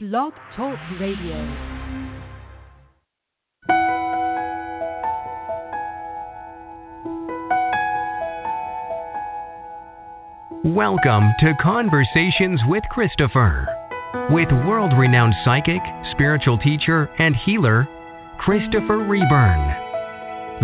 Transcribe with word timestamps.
Blog 0.00 0.32
Talk 0.54 0.78
Radio. 1.00 1.34
Welcome 10.62 11.32
to 11.40 11.52
Conversations 11.60 12.60
with 12.68 12.84
Christopher, 12.92 13.66
with 14.30 14.48
world 14.68 14.92
renowned 14.96 15.34
psychic, 15.44 15.80
spiritual 16.12 16.58
teacher, 16.58 17.10
and 17.18 17.34
healer, 17.44 17.88
Christopher 18.38 18.98
Reburn. 18.98 19.88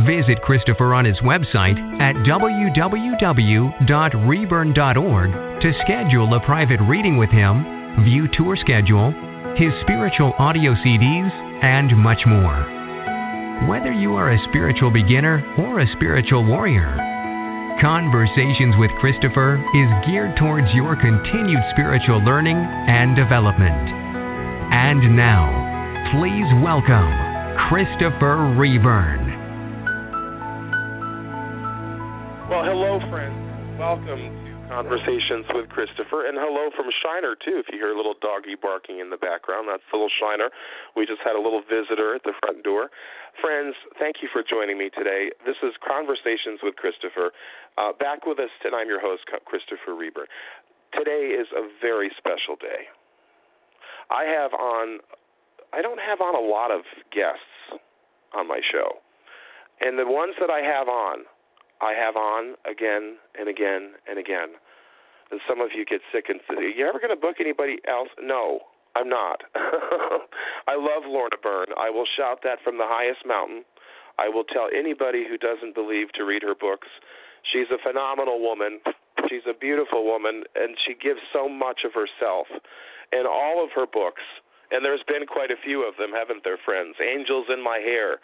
Visit 0.06 0.42
Christopher 0.42 0.94
on 0.94 1.04
his 1.04 1.18
website 1.24 1.76
at 2.00 2.14
www.reburn.org 2.24 3.20
to 5.60 5.72
schedule 5.82 6.34
a 6.34 6.40
private 6.46 6.80
reading 6.88 7.16
with 7.16 7.30
him, 7.30 7.73
view 8.02 8.26
tour 8.36 8.56
schedule, 8.56 9.12
his 9.56 9.70
spiritual 9.82 10.34
audio 10.38 10.74
CDs, 10.74 11.30
and 11.62 11.96
much 11.96 12.20
more. 12.26 13.68
Whether 13.68 13.92
you 13.92 14.14
are 14.14 14.32
a 14.32 14.48
spiritual 14.48 14.90
beginner 14.90 15.44
or 15.58 15.80
a 15.80 15.86
spiritual 15.94 16.44
warrior, 16.44 16.98
Conversations 17.80 18.76
with 18.78 18.90
Christopher 19.00 19.56
is 19.74 20.06
geared 20.06 20.38
towards 20.38 20.72
your 20.74 20.94
continued 20.94 21.60
spiritual 21.72 22.22
learning 22.24 22.56
and 22.56 23.16
development. 23.16 23.74
And 24.70 25.16
now, 25.16 25.50
please 26.14 26.46
welcome 26.62 27.10
Christopher 27.68 28.54
Reburn. 28.56 29.26
Well, 32.48 32.62
hello, 32.62 33.00
friends. 33.10 33.34
Welcome 33.76 34.43
Conversations 34.74 35.46
with 35.54 35.70
Christopher, 35.70 36.26
and 36.26 36.34
hello 36.34 36.66
from 36.74 36.90
Shiner 36.98 37.38
too. 37.38 37.62
If 37.62 37.70
you 37.70 37.78
hear 37.78 37.94
a 37.94 37.96
little 37.96 38.18
doggy 38.18 38.58
barking 38.58 38.98
in 38.98 39.06
the 39.06 39.16
background, 39.16 39.70
that's 39.70 39.86
little 39.94 40.10
Shiner. 40.18 40.50
We 40.98 41.06
just 41.06 41.22
had 41.22 41.38
a 41.38 41.40
little 41.40 41.62
visitor 41.62 42.18
at 42.18 42.26
the 42.26 42.34
front 42.42 42.66
door. 42.66 42.90
Friends, 43.38 43.78
thank 44.02 44.18
you 44.18 44.26
for 44.34 44.42
joining 44.42 44.74
me 44.74 44.90
today. 44.90 45.30
This 45.46 45.54
is 45.62 45.78
Conversations 45.78 46.58
with 46.58 46.74
Christopher. 46.74 47.30
Uh, 47.78 47.94
back 47.94 48.26
with 48.26 48.42
us 48.42 48.50
tonight, 48.66 48.82
I'm 48.82 48.90
your 48.90 48.98
host, 48.98 49.22
Christopher 49.46 49.94
Reburn. 49.94 50.26
Today 50.90 51.38
is 51.38 51.46
a 51.54 51.70
very 51.78 52.10
special 52.18 52.58
day. 52.58 52.90
I 54.10 54.26
have 54.26 54.58
on, 54.58 54.98
I 55.70 55.86
don't 55.86 56.02
have 56.02 56.18
on 56.18 56.34
a 56.34 56.42
lot 56.42 56.74
of 56.74 56.82
guests 57.14 57.78
on 58.34 58.50
my 58.50 58.58
show, 58.74 58.98
and 59.78 59.94
the 59.94 60.10
ones 60.10 60.34
that 60.42 60.50
I 60.50 60.66
have 60.66 60.90
on, 60.90 61.30
I 61.80 61.94
have 61.94 62.16
on 62.16 62.58
again 62.66 63.22
and 63.38 63.46
again 63.48 63.94
and 64.10 64.18
again. 64.18 64.58
Some 65.48 65.60
of 65.60 65.70
you 65.74 65.84
get 65.84 66.00
sick 66.12 66.26
and 66.28 66.40
say, 66.48 66.72
"You 66.76 66.86
ever 66.86 66.98
going 66.98 67.14
to 67.14 67.20
book 67.20 67.36
anybody 67.40 67.78
else?" 67.86 68.08
No, 68.20 68.60
I'm 68.94 69.08
not. 69.08 69.42
I 70.66 70.76
love 70.76 71.04
Lorna 71.06 71.36
Byrne. 71.42 71.74
I 71.76 71.90
will 71.90 72.06
shout 72.06 72.40
that 72.44 72.62
from 72.62 72.78
the 72.78 72.86
highest 72.86 73.26
mountain. 73.26 73.64
I 74.18 74.28
will 74.28 74.44
tell 74.44 74.68
anybody 74.74 75.26
who 75.28 75.36
doesn't 75.36 75.74
believe 75.74 76.12
to 76.12 76.24
read 76.24 76.42
her 76.42 76.54
books. 76.54 76.88
She's 77.42 77.66
a 77.70 77.82
phenomenal 77.82 78.40
woman. 78.40 78.80
She's 79.28 79.46
a 79.48 79.54
beautiful 79.54 80.04
woman, 80.04 80.44
and 80.54 80.76
she 80.86 80.94
gives 80.94 81.20
so 81.32 81.48
much 81.48 81.80
of 81.84 81.92
herself 81.92 82.46
in 83.12 83.26
all 83.26 83.62
of 83.62 83.70
her 83.74 83.86
books. 83.86 84.22
And 84.70 84.84
there's 84.84 85.04
been 85.06 85.26
quite 85.26 85.50
a 85.50 85.60
few 85.62 85.86
of 85.86 85.96
them, 85.98 86.10
haven't 86.12 86.44
there, 86.44 86.58
friends? 86.64 86.96
Angels 87.02 87.46
in 87.52 87.62
My 87.62 87.78
Hair, 87.78 88.18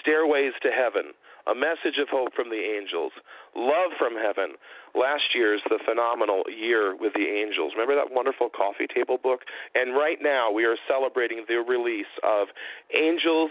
Stairways 0.00 0.52
to 0.62 0.70
Heaven, 0.70 1.14
A 1.46 1.54
Message 1.54 1.98
of 2.00 2.08
Hope 2.08 2.34
from 2.34 2.50
the 2.50 2.60
Angels, 2.60 3.12
Love 3.54 3.92
from 3.98 4.14
Heaven. 4.14 4.56
Last 4.94 5.34
year's 5.34 5.62
The 5.68 5.78
Phenomenal 5.84 6.42
Year 6.48 6.96
with 6.96 7.12
the 7.14 7.26
Angels. 7.26 7.72
Remember 7.74 7.94
that 7.94 8.12
wonderful 8.12 8.48
coffee 8.48 8.86
table 8.92 9.18
book? 9.18 9.42
And 9.74 9.94
right 9.94 10.18
now 10.20 10.50
we 10.50 10.64
are 10.64 10.76
celebrating 10.88 11.44
the 11.48 11.56
release 11.56 12.10
of 12.24 12.48
Angels 12.94 13.50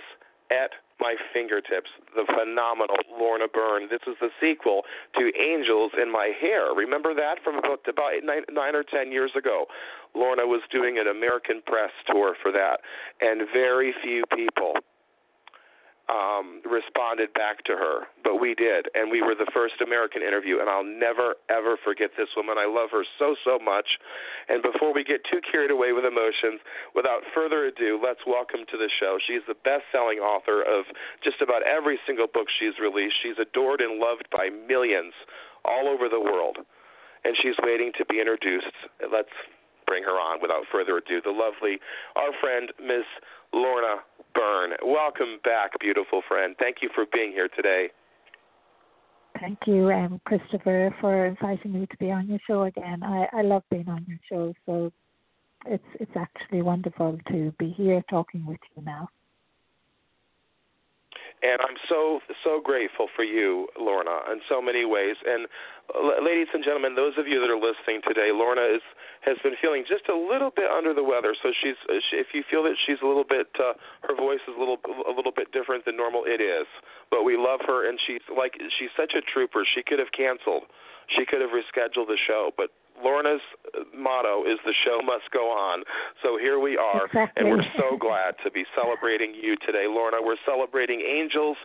at 0.51 0.71
my 0.99 1.15
fingertips, 1.33 1.89
the 2.15 2.25
phenomenal 2.25 2.97
Lorna 3.19 3.45
Byrne. 3.47 3.87
This 3.89 4.01
is 4.07 4.15
the 4.19 4.29
sequel 4.41 4.81
to 5.17 5.31
Angels 5.39 5.91
in 6.01 6.11
My 6.11 6.31
Hair. 6.39 6.73
Remember 6.73 7.13
that 7.13 7.37
from 7.43 7.57
about 7.57 7.85
about 7.87 8.13
nine, 8.23 8.41
nine 8.51 8.75
or 8.75 8.83
ten 8.83 9.11
years 9.11 9.31
ago? 9.37 9.65
Lorna 10.15 10.47
was 10.47 10.61
doing 10.71 10.97
an 10.97 11.07
American 11.07 11.61
press 11.65 11.91
tour 12.09 12.35
for 12.41 12.51
that, 12.51 12.79
and 13.21 13.47
very 13.53 13.93
few 14.03 14.23
people 14.35 14.73
um, 16.07 16.61
responded 16.63 17.33
back 17.33 17.63
to 17.65 17.73
her, 17.73 18.07
but 18.23 18.39
we 18.39 18.55
did, 18.55 18.87
and 18.95 19.11
we 19.11 19.21
were 19.21 19.35
the 19.35 19.49
first 19.53 19.83
American 19.83 20.21
interview, 20.23 20.59
and 20.59 20.69
I'll 20.69 20.83
never 20.83 21.35
ever 21.51 21.75
forget 21.83 22.11
this 22.15 22.31
woman. 22.35 22.55
I 22.57 22.65
love 22.65 22.89
her 22.91 23.03
so 23.19 23.35
so 23.43 23.59
much. 23.59 23.99
And 24.47 24.63
before 24.63 24.93
we 24.93 25.03
get 25.03 25.21
too 25.27 25.41
carried 25.43 25.71
away 25.71 25.91
with 25.91 26.05
emotions, 26.05 26.63
without 26.95 27.27
further 27.35 27.65
ado, 27.67 27.99
let's 27.99 28.23
welcome 28.25 28.63
to 28.71 28.77
the 28.77 28.89
show. 28.99 29.19
She's 29.19 29.43
the 29.47 29.59
best-selling 29.67 30.19
author 30.19 30.63
of 30.63 30.85
just 31.23 31.41
about 31.41 31.67
every 31.67 31.99
single 32.07 32.27
book 32.27 32.47
she's 32.47 32.79
released. 32.79 33.15
She's 33.21 33.35
adored 33.35 33.81
and 33.81 33.99
loved 33.99 34.31
by 34.31 34.47
millions 34.47 35.13
all 35.65 35.91
over 35.91 36.07
the 36.07 36.23
world, 36.23 36.63
and 37.25 37.35
she's 37.35 37.59
waiting 37.59 37.91
to 37.99 38.05
be 38.05 38.21
introduced. 38.23 38.71
Let's 39.11 39.35
bring 39.87 40.03
her 40.03 40.19
on 40.19 40.41
without 40.41 40.63
further 40.71 40.97
ado. 40.97 41.21
The 41.23 41.31
lovely, 41.31 41.79
our 42.15 42.31
friend, 42.39 42.71
Miss 42.79 43.07
Lorna 43.53 44.03
Byrne. 44.35 44.73
Welcome 44.83 45.39
back, 45.43 45.71
beautiful 45.79 46.21
friend. 46.27 46.55
Thank 46.59 46.77
you 46.81 46.89
for 46.93 47.05
being 47.11 47.31
here 47.31 47.49
today. 47.55 47.89
Thank 49.39 49.59
you, 49.65 49.91
um, 49.91 50.19
Christopher, 50.25 50.93
for 50.99 51.25
inviting 51.25 51.73
me 51.73 51.85
to 51.85 51.97
be 51.97 52.11
on 52.11 52.27
your 52.27 52.39
show 52.47 52.63
again. 52.63 53.03
I, 53.03 53.27
I 53.33 53.41
love 53.41 53.63
being 53.69 53.87
on 53.87 54.05
your 54.07 54.17
show, 54.29 54.53
so 54.65 54.91
it's 55.65 55.83
it's 55.99 56.11
actually 56.15 56.61
wonderful 56.61 57.17
to 57.29 57.53
be 57.59 57.69
here 57.71 58.03
talking 58.09 58.45
with 58.45 58.59
you 58.75 58.83
now. 58.83 59.09
And 61.43 61.61
I'm 61.61 61.77
so 61.85 62.19
so 62.43 62.57
grateful 62.57 63.07
for 63.13 63.21
you, 63.21 63.69
Lorna, 63.77 64.25
in 64.33 64.41
so 64.49 64.57
many 64.57 64.85
ways. 64.85 65.15
And 65.21 65.45
uh, 65.93 66.17
ladies 66.17 66.49
and 66.49 66.65
gentlemen, 66.65 66.97
those 66.97 67.13
of 67.17 67.29
you 67.29 67.37
that 67.41 67.49
are 67.53 67.61
listening 67.61 68.01
today, 68.01 68.33
Lorna 68.33 68.65
is 68.65 68.81
has 69.21 69.37
been 69.45 69.53
feeling 69.61 69.85
just 69.85 70.09
a 70.09 70.17
little 70.17 70.49
bit 70.49 70.65
under 70.65 70.97
the 70.97 71.05
weather. 71.05 71.37
So 71.37 71.53
she's 71.53 71.77
uh, 71.85 72.01
she, 72.09 72.17
if 72.17 72.33
you 72.33 72.41
feel 72.49 72.65
that 72.65 72.73
she's 72.89 72.97
a 73.05 73.07
little 73.07 73.27
bit 73.27 73.53
uh, 73.61 73.77
her 74.09 74.17
voice 74.17 74.41
is 74.49 74.57
a 74.57 74.59
little 74.59 74.81
a 75.05 75.13
little 75.13 75.31
bit 75.31 75.53
different 75.53 75.85
than 75.85 75.93
normal, 75.93 76.25
it 76.25 76.41
is. 76.41 76.65
But 77.13 77.21
we 77.21 77.37
love 77.37 77.61
her, 77.69 77.85
and 77.85 78.01
she's 78.01 78.25
like 78.33 78.57
she's 78.57 78.93
such 78.97 79.13
a 79.13 79.21
trooper. 79.21 79.61
She 79.61 79.85
could 79.85 80.01
have 80.01 80.09
canceled, 80.17 80.65
she 81.13 81.21
could 81.21 81.45
have 81.45 81.53
rescheduled 81.53 82.09
the 82.09 82.17
show, 82.17 82.49
but 82.57 82.73
Lorna's 83.03 83.41
motto 83.93 84.43
is 84.43 84.57
the 84.65 84.73
show 84.85 85.01
must 85.05 85.29
go 85.31 85.49
on. 85.49 85.83
So 86.23 86.37
here 86.37 86.59
we 86.59 86.77
are, 86.77 87.05
exactly. 87.05 87.33
and 87.37 87.49
we're 87.49 87.65
so 87.77 87.97
glad 87.97 88.35
to 88.43 88.51
be 88.51 88.65
celebrating 88.73 89.33
you 89.35 89.55
today, 89.65 89.85
Lorna. 89.87 90.17
We're 90.21 90.41
celebrating 90.45 91.01
Angels 91.01 91.57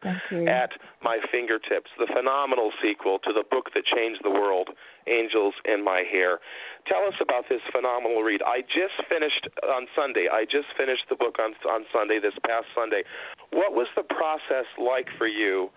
at 0.48 0.70
My 1.02 1.18
Fingertips, 1.30 1.90
the 1.98 2.08
phenomenal 2.12 2.70
sequel 2.82 3.18
to 3.24 3.32
the 3.32 3.44
book 3.48 3.72
that 3.74 3.84
changed 3.84 4.20
the 4.22 4.30
world, 4.30 4.70
Angels 5.06 5.54
in 5.64 5.84
My 5.84 6.04
Hair. 6.10 6.38
Tell 6.86 7.04
us 7.08 7.14
about 7.20 7.44
this 7.48 7.62
phenomenal 7.72 8.22
read. 8.22 8.42
I 8.42 8.60
just 8.62 8.96
finished 9.08 9.48
on 9.64 9.86
Sunday. 9.96 10.28
I 10.30 10.44
just 10.44 10.68
finished 10.76 11.08
the 11.08 11.16
book 11.16 11.38
on 11.40 11.54
on 11.68 11.84
Sunday, 11.92 12.18
this 12.20 12.34
past 12.46 12.66
Sunday. 12.74 13.04
What 13.52 13.72
was 13.72 13.86
the 13.96 14.02
process 14.02 14.66
like 14.78 15.08
for 15.16 15.26
you? 15.26 15.70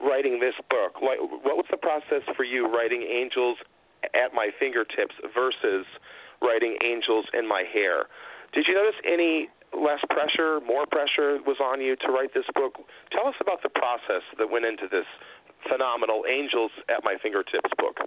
Writing 0.00 0.38
this 0.38 0.54
book, 0.70 1.02
like, 1.02 1.18
what 1.18 1.58
was 1.58 1.66
the 1.72 1.76
process 1.76 2.22
for 2.36 2.44
you 2.44 2.70
writing 2.70 3.02
Angels 3.02 3.58
at 4.14 4.34
my 4.34 4.50
fingertips 4.58 5.14
versus 5.34 5.86
writing 6.42 6.76
angels 6.84 7.26
in 7.34 7.46
my 7.48 7.64
hair. 7.72 8.06
Did 8.52 8.66
you 8.68 8.74
notice 8.74 8.98
any 9.04 9.48
less 9.76 10.00
pressure, 10.08 10.60
more 10.64 10.86
pressure 10.86 11.38
was 11.46 11.58
on 11.60 11.80
you 11.80 11.96
to 11.96 12.08
write 12.08 12.32
this 12.34 12.46
book? 12.54 12.74
Tell 13.12 13.26
us 13.26 13.34
about 13.40 13.62
the 13.62 13.68
process 13.68 14.22
that 14.38 14.50
went 14.50 14.64
into 14.64 14.88
this 14.90 15.06
phenomenal 15.68 16.24
Angels 16.28 16.70
at 16.88 17.04
My 17.04 17.16
Fingertips 17.22 17.70
book. 17.76 17.98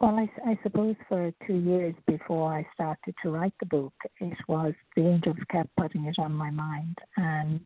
Well, 0.00 0.14
I, 0.14 0.28
I 0.50 0.58
suppose 0.62 0.94
for 1.08 1.32
two 1.46 1.54
years 1.56 1.94
before 2.06 2.52
I 2.52 2.66
started 2.74 3.14
to 3.22 3.30
write 3.30 3.54
the 3.60 3.66
book, 3.66 3.94
it 4.20 4.36
was 4.46 4.74
the 4.94 5.08
angels 5.08 5.36
kept 5.50 5.74
putting 5.76 6.04
it 6.04 6.16
on 6.18 6.32
my 6.32 6.50
mind, 6.50 6.98
and 7.16 7.60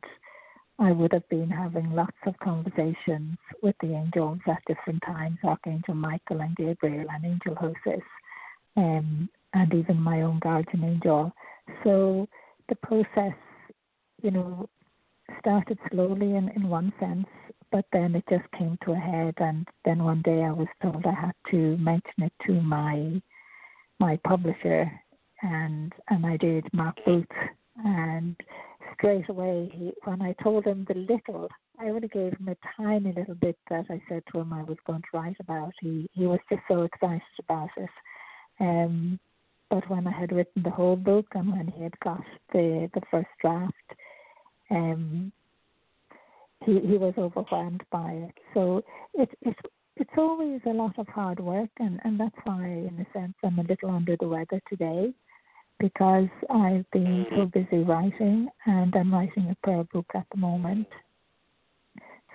I 0.81 0.93
would 0.93 1.13
have 1.13 1.29
been 1.29 1.51
having 1.51 1.93
lots 1.93 2.17
of 2.27 2.39
conversations 2.39 3.37
with 3.63 3.77
the 3.83 3.95
angels 3.95 4.39
at 4.47 4.65
different 4.67 5.03
times, 5.05 5.37
Archangel 5.45 5.95
Michael 5.95 6.41
and 6.41 6.57
Gabriel 6.57 7.07
and 7.11 7.25
Angel 7.25 7.55
Joseph, 7.61 8.03
um, 8.79 9.29
and 9.53 9.75
even 9.75 10.01
my 10.01 10.23
own 10.23 10.39
guardian 10.39 10.85
angel. 10.85 11.33
So 11.85 12.27
the 12.71 12.77
process, 12.77 13.37
you 14.23 14.31
know, 14.31 14.71
started 15.39 15.79
slowly 15.91 16.37
in, 16.37 16.49
in 16.57 16.67
one 16.67 16.95
sense, 16.99 17.27
but 17.71 17.85
then 17.93 18.15
it 18.15 18.25
just 18.31 18.51
came 18.59 18.79
to 18.85 18.93
a 18.93 18.97
head. 18.97 19.35
And 19.37 19.69
then 19.85 20.03
one 20.03 20.23
day 20.23 20.45
I 20.45 20.51
was 20.51 20.69
told 20.83 21.05
I 21.05 21.13
had 21.13 21.35
to 21.51 21.77
mention 21.77 22.23
it 22.23 22.33
to 22.47 22.55
my 22.55 23.21
my 23.99 24.19
publisher, 24.27 24.91
and 25.43 25.93
and 26.09 26.25
I 26.25 26.39
did, 26.39 26.65
Mark 26.73 26.97
Booth, 27.05 27.27
and 27.85 28.37
straight 28.95 29.29
away, 29.29 29.71
he, 29.73 29.93
when 30.05 30.23
I 30.23 30.35
told 30.43 30.65
him 30.65 30.87
the 30.89 30.95
little, 30.95 31.49
I 31.79 31.89
only 31.89 32.09
gave 32.09 32.33
him 32.33 32.49
a 32.49 32.57
tiny 32.77 33.13
little 33.13 33.35
bit 33.35 33.57
that 33.71 33.87
I 33.89 34.03
said 34.09 34.23
to 34.33 34.41
him 34.41 34.53
I 34.53 34.63
was 34.63 34.77
going 34.87 35.01
to 35.01 35.19
write 35.19 35.37
about. 35.41 35.73
He 35.81 36.09
he 36.13 36.27
was 36.27 36.41
just 36.51 36.63
so 36.69 36.83
excited 36.83 37.23
about 37.39 37.71
it. 37.77 37.91
Um, 38.59 39.19
but 39.71 39.89
when 39.89 40.07
I 40.07 40.13
had 40.13 40.33
written 40.33 40.63
the 40.63 40.71
whole 40.71 40.97
book 40.97 41.27
and 41.35 41.51
when 41.53 41.69
he 41.69 41.83
had 41.83 41.99
got 42.01 42.23
the 42.53 42.91
the 42.93 43.01
first 43.11 43.29
draft, 43.41 43.75
um, 44.71 45.33
he 46.65 46.81
he 46.81 46.99
was 46.99 47.15
overwhelmed 47.17 47.83
by 47.91 48.13
it. 48.13 48.35
So 48.53 48.83
it 49.15 49.31
it 49.41 49.57
it's 49.97 50.11
always 50.19 50.61
a 50.67 50.71
lot 50.71 50.99
of 50.99 51.09
hard 51.09 51.41
work, 51.41 51.71
and 51.79 51.99
and 52.05 52.21
that's 52.21 52.37
why, 52.45 52.65
in 52.67 53.07
a 53.07 53.19
sense, 53.19 53.35
I'm 53.43 53.59
a 53.59 53.63
little 53.63 53.91
under 53.91 54.17
the 54.19 54.29
weather 54.29 54.61
today 54.69 55.15
because 55.81 56.29
I've 56.51 56.89
been 56.93 57.27
so 57.31 57.47
mm-hmm. 57.47 57.59
busy 57.59 57.83
writing, 57.83 58.49
and 58.67 58.95
I'm 58.95 59.13
writing 59.13 59.49
a 59.51 59.67
prayer 59.67 59.85
book 59.93 60.07
at 60.15 60.27
the 60.31 60.39
moment. 60.39 60.87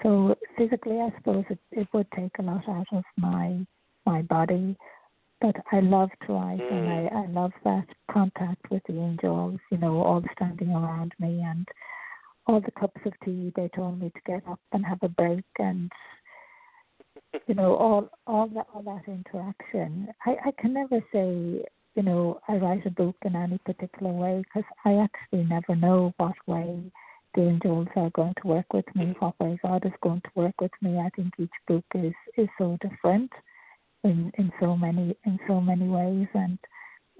So 0.03 0.36
physically, 0.57 1.00
I 1.00 1.15
suppose 1.18 1.45
it, 1.50 1.59
it 1.71 1.88
would 1.94 2.07
take 2.15 2.31
a 2.39 2.42
lot 2.42 2.68
out 2.68 2.88
of 2.92 3.03
my 3.18 3.65
my 4.06 4.21
body, 4.24 4.75
but 5.42 5.56
I 5.71 5.80
love 5.80 6.09
to 6.27 6.33
write, 6.33 6.59
and 6.59 6.89
I, 6.89 7.09
mm. 7.09 7.13
I 7.13 7.31
love 7.31 7.51
that 7.63 7.88
contact 8.12 8.69
with 8.69 8.83
the 8.88 9.00
angels. 9.00 9.59
You 9.71 9.77
know, 9.77 10.01
all 10.01 10.24
standing 10.36 10.69
around 10.69 11.13
me, 11.19 11.42
and 11.42 11.68
all 12.47 12.62
the 12.62 12.71
cups 12.71 13.01
of 13.06 13.13
tea 13.24 13.53
they 13.56 13.69
told 13.75 14.00
me 14.00 14.09
to 14.09 14.21
get 14.25 14.47
up 14.50 14.59
and 14.74 14.86
have 14.86 15.00
a 15.01 15.09
break, 15.09 15.45
and 15.59 15.92
you 17.47 17.56
know, 17.56 17.75
all 17.75 18.09
all 18.27 18.47
that 18.50 18.68
all 18.74 18.83
that 18.83 19.03
interaction. 19.07 20.09
I 20.25 20.36
I 20.47 20.51
can 20.59 20.74
never 20.74 21.00
say 21.13 21.63
you 21.95 22.03
know, 22.03 22.39
I 22.47 22.57
write 22.57 22.86
a 22.86 22.92
book 22.92 23.15
in 23.24 23.36
any 23.36 23.57
particular 23.59 24.12
way 24.12 24.44
because 24.44 24.69
I 24.83 24.95
actually 24.95 25.45
never 25.45 25.75
know 25.75 26.13
what 26.18 26.36
way 26.45 26.92
the 27.33 27.42
angels 27.42 27.88
are 27.95 28.09
going 28.12 28.33
to 28.42 28.47
work 28.47 28.71
with 28.74 28.86
me, 28.95 29.15
what 29.19 29.39
way 29.39 29.57
God 29.62 29.86
is 29.86 29.92
going 30.01 30.21
to 30.21 30.30
work 30.36 30.56
with 30.62 30.71
me. 30.81 31.00
I 31.00 31.09
think 31.15 31.33
each 31.39 31.50
book 31.68 31.86
is 31.94 32.13
is 32.38 32.50
so 32.57 32.77
different 32.81 33.31
in 34.03 34.31
in 34.38 34.51
so 34.59 34.75
many 34.75 35.15
in 35.25 35.39
so 35.47 35.62
many 35.62 35.88
ways, 35.88 36.27
and 36.33 36.59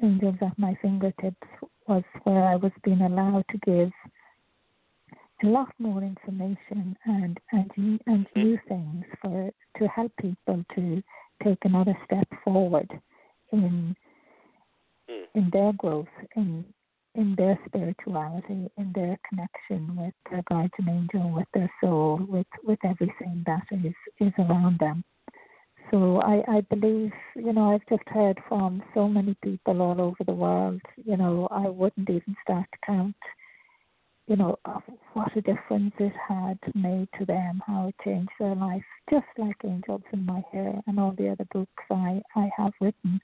angels 0.04 0.36
at 0.42 0.58
my 0.60 0.78
fingertips 0.82 1.48
was 1.88 2.04
where 2.24 2.44
I 2.44 2.56
was 2.56 2.72
being 2.84 3.02
allowed 3.02 3.46
to 3.52 3.58
give 3.60 3.92
a 5.44 5.48
lot 5.48 5.74
more 5.80 6.02
information 6.02 6.98
and 7.06 7.40
and 7.52 7.72
and 8.08 8.28
mm-hmm. 8.28 8.42
new 8.42 8.60
things 8.68 9.06
for 9.22 9.52
to 9.78 9.88
help 9.88 10.12
people 10.22 10.66
to 10.76 11.04
take 11.44 11.60
another 11.64 11.98
step 12.06 12.28
forward 12.44 12.90
in 13.52 13.96
mm. 15.10 15.26
in 15.34 15.50
their 15.52 15.74
growth, 15.74 16.08
in 16.36 16.66
in 17.16 17.34
their 17.38 17.58
spirituality, 17.66 18.70
in 18.78 18.92
their 18.94 19.18
connection 19.30 19.96
with 19.96 20.14
their 20.30 20.44
guardian 20.50 20.90
angel, 20.90 21.32
with 21.32 21.48
their 21.54 21.72
soul, 21.82 22.20
with 22.28 22.48
with 22.64 22.80
everything 22.84 23.44
that 23.46 23.64
is 23.72 23.94
is 24.20 24.34
around 24.38 24.80
them. 24.80 25.04
So 25.92 26.20
I, 26.22 26.44
I 26.48 26.62
believe, 26.62 27.12
you 27.36 27.54
know, 27.54 27.74
I've 27.74 27.88
just 27.88 28.08
heard 28.10 28.40
from 28.50 28.82
so 28.94 29.08
many 29.08 29.36
people 29.44 29.82
all 29.82 30.02
over 30.02 30.24
the 30.26 30.34
world, 30.34 30.82
you 31.04 31.16
know, 31.16 31.48
I 31.52 31.68
wouldn't 31.70 32.10
even 32.10 32.36
start 32.44 32.66
to 32.72 32.78
count, 32.86 33.16
you 34.28 34.36
know, 34.36 34.58
what 35.14 35.38
a 35.38 35.42
difference 35.42 35.94
it 36.00 36.14
had 36.28 36.58
made 36.74 37.08
to 37.20 37.26
them, 37.26 37.62
how 37.68 37.90
it 37.90 37.96
changed 38.04 38.32
their 38.40 38.56
life, 38.56 38.84
just 39.12 39.28
like 39.38 39.58
Angels 39.64 40.02
in 40.12 40.26
My 40.26 40.42
Hair 40.52 40.82
and 40.88 41.00
all 41.00 41.14
the 41.18 41.30
other 41.30 41.46
books 41.54 41.84
I, 41.92 42.22
I 42.36 42.50
have 42.58 42.74
written. 42.82 43.22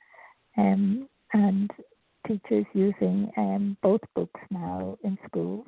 Um, 0.56 1.10
and 1.34 1.72
teachers 2.28 2.66
using 2.74 3.32
um, 3.38 3.78
both 3.82 4.02
books 4.16 4.40
now 4.50 4.98
in 5.04 5.18
schools, 5.28 5.68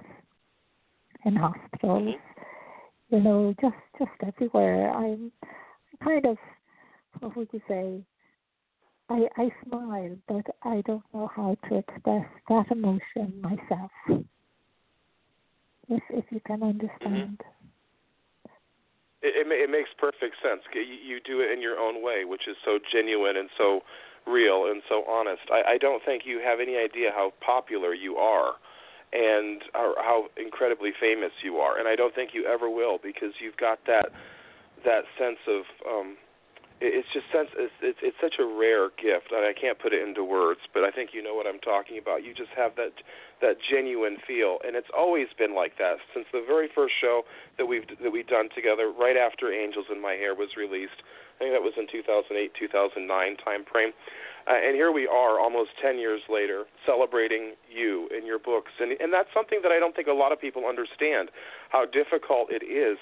in 1.26 1.36
hospitals, 1.36 2.16
mm-hmm. 2.16 3.16
you 3.16 3.22
know, 3.22 3.54
just 3.62 3.76
just 3.98 4.12
everywhere. 4.26 4.90
I'm 4.92 5.32
kind 6.04 6.26
of 6.26 6.38
what 7.20 7.36
would 7.38 7.50
you 7.52 7.62
say? 7.68 8.02
I 9.10 9.28
I 9.38 9.50
smile, 9.68 10.16
but 10.28 10.46
I 10.64 10.82
don't 10.86 11.04
know 11.14 11.30
how 11.36 11.58
to 11.70 11.78
express 11.78 12.26
that 12.50 12.66
emotion 12.72 13.42
myself. 13.42 13.92
If 15.90 16.04
if 16.10 16.26
you 16.32 16.42
can 16.46 16.64
understand. 16.64 17.40
Mm-hmm. 17.40 17.50
It, 19.26 19.48
it, 19.48 19.48
it 19.48 19.72
makes 19.72 19.90
perfect 19.98 20.36
sense. 20.44 20.64
You, 20.76 20.82
you 20.82 21.20
do 21.24 21.40
it 21.40 21.50
in 21.52 21.62
your 21.62 21.80
own 21.80 22.04
way, 22.04 22.26
which 22.26 22.44
is 22.46 22.58
so 22.66 22.78
genuine 22.92 23.38
and 23.38 23.50
so 23.58 23.80
real 24.26 24.66
and 24.70 24.82
so 24.90 25.04
honest. 25.10 25.42
I, 25.52 25.74
I 25.74 25.78
don't 25.78 26.04
think 26.04 26.24
you 26.26 26.40
have 26.44 26.60
any 26.60 26.78
idea 26.78 27.12
how 27.14 27.34
popular 27.46 27.94
you 27.94 28.16
are 28.18 28.54
and 29.12 29.62
how 29.74 30.26
incredibly 30.38 30.92
famous 31.00 31.32
you 31.44 31.58
are. 31.58 31.78
And 31.78 31.88
I 31.88 31.96
don't 31.96 32.16
think 32.16 32.32
you 32.34 32.46
ever 32.46 32.70
will 32.70 32.98
because 33.02 33.34
you've 33.40 33.58
got 33.58 33.80
that 33.88 34.10
that 34.86 35.04
sense 35.18 35.40
of 35.48 35.64
um 35.88 36.18
it's 36.82 37.08
just 37.14 37.26
sense 37.32 37.48
it's, 37.56 37.72
it's 37.82 38.00
it's 38.02 38.18
such 38.20 38.36
a 38.40 38.44
rare 38.44 38.90
gift 39.00 39.32
and 39.32 39.46
I 39.48 39.54
can't 39.54 39.80
put 39.80 39.94
it 39.94 40.06
into 40.06 40.24
words 40.24 40.60
but 40.74 40.84
I 40.84 40.92
think 40.92 41.12
you 41.14 41.24
know 41.24 41.34
what 41.34 41.48
I'm 41.48 41.60
talking 41.60 41.98
about 41.98 42.24
you 42.24 42.34
just 42.34 42.52
have 42.58 42.76
that 42.76 43.00
that 43.42 43.56
genuine 43.64 44.18
feel 44.28 44.60
and 44.68 44.76
it's 44.76 44.92
always 44.92 45.28
been 45.38 45.56
like 45.56 45.78
that 45.78 46.04
since 46.14 46.26
the 46.34 46.44
very 46.46 46.68
first 46.68 46.94
show 47.00 47.24
that 47.58 47.66
we've 47.66 47.88
that 47.88 48.12
we've 48.12 48.28
done 48.28 48.50
together 48.54 48.92
right 48.92 49.16
after 49.16 49.54
Angels 49.54 49.86
in 49.92 50.02
My 50.02 50.14
Hair 50.14 50.36
was 50.36 50.58
released 50.58 51.00
Think 51.44 51.52
that 51.52 51.60
was 51.60 51.76
in 51.76 51.92
2008, 51.92 52.56
2009 52.56 53.04
time 53.44 53.68
frame. 53.68 53.92
Uh, 54.48 54.56
and 54.56 54.80
here 54.80 54.96
we 54.96 55.08
are, 55.12 55.44
almost 55.44 55.76
10 55.84 56.00
years 56.00 56.22
later, 56.32 56.64
celebrating 56.88 57.60
you 57.68 58.08
and 58.16 58.24
your 58.26 58.40
books. 58.40 58.72
And, 58.80 58.96
and 59.04 59.12
that's 59.12 59.28
something 59.36 59.60
that 59.60 59.72
I 59.72 59.80
don't 59.80 59.94
think 59.94 60.08
a 60.08 60.16
lot 60.16 60.32
of 60.32 60.40
people 60.40 60.64
understand 60.64 61.36
how 61.68 61.84
difficult 61.84 62.48
it 62.48 62.64
is 62.64 62.96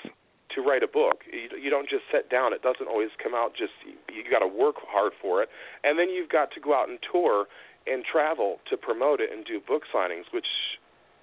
to 0.57 0.61
write 0.61 0.81
a 0.81 0.89
book. 0.89 1.21
You, 1.29 1.53
you 1.53 1.69
don't 1.69 1.87
just 1.87 2.09
sit 2.09 2.33
down. 2.33 2.51
It 2.51 2.65
doesn't 2.65 2.89
always 2.89 3.13
come 3.21 3.37
out 3.37 3.53
just, 3.53 3.77
you, 3.85 3.93
you 4.09 4.25
got 4.25 4.41
to 4.41 4.49
work 4.49 4.81
hard 4.89 5.13
for 5.21 5.45
it. 5.45 5.49
And 5.83 6.01
then 6.01 6.09
you've 6.09 6.33
got 6.33 6.49
to 6.57 6.59
go 6.59 6.73
out 6.73 6.89
and 6.89 6.97
tour 7.11 7.45
and 7.85 8.01
travel 8.01 8.57
to 8.69 8.77
promote 8.77 9.21
it 9.21 9.29
and 9.29 9.45
do 9.45 9.61
book 9.61 9.83
signings, 9.93 10.33
which 10.33 10.49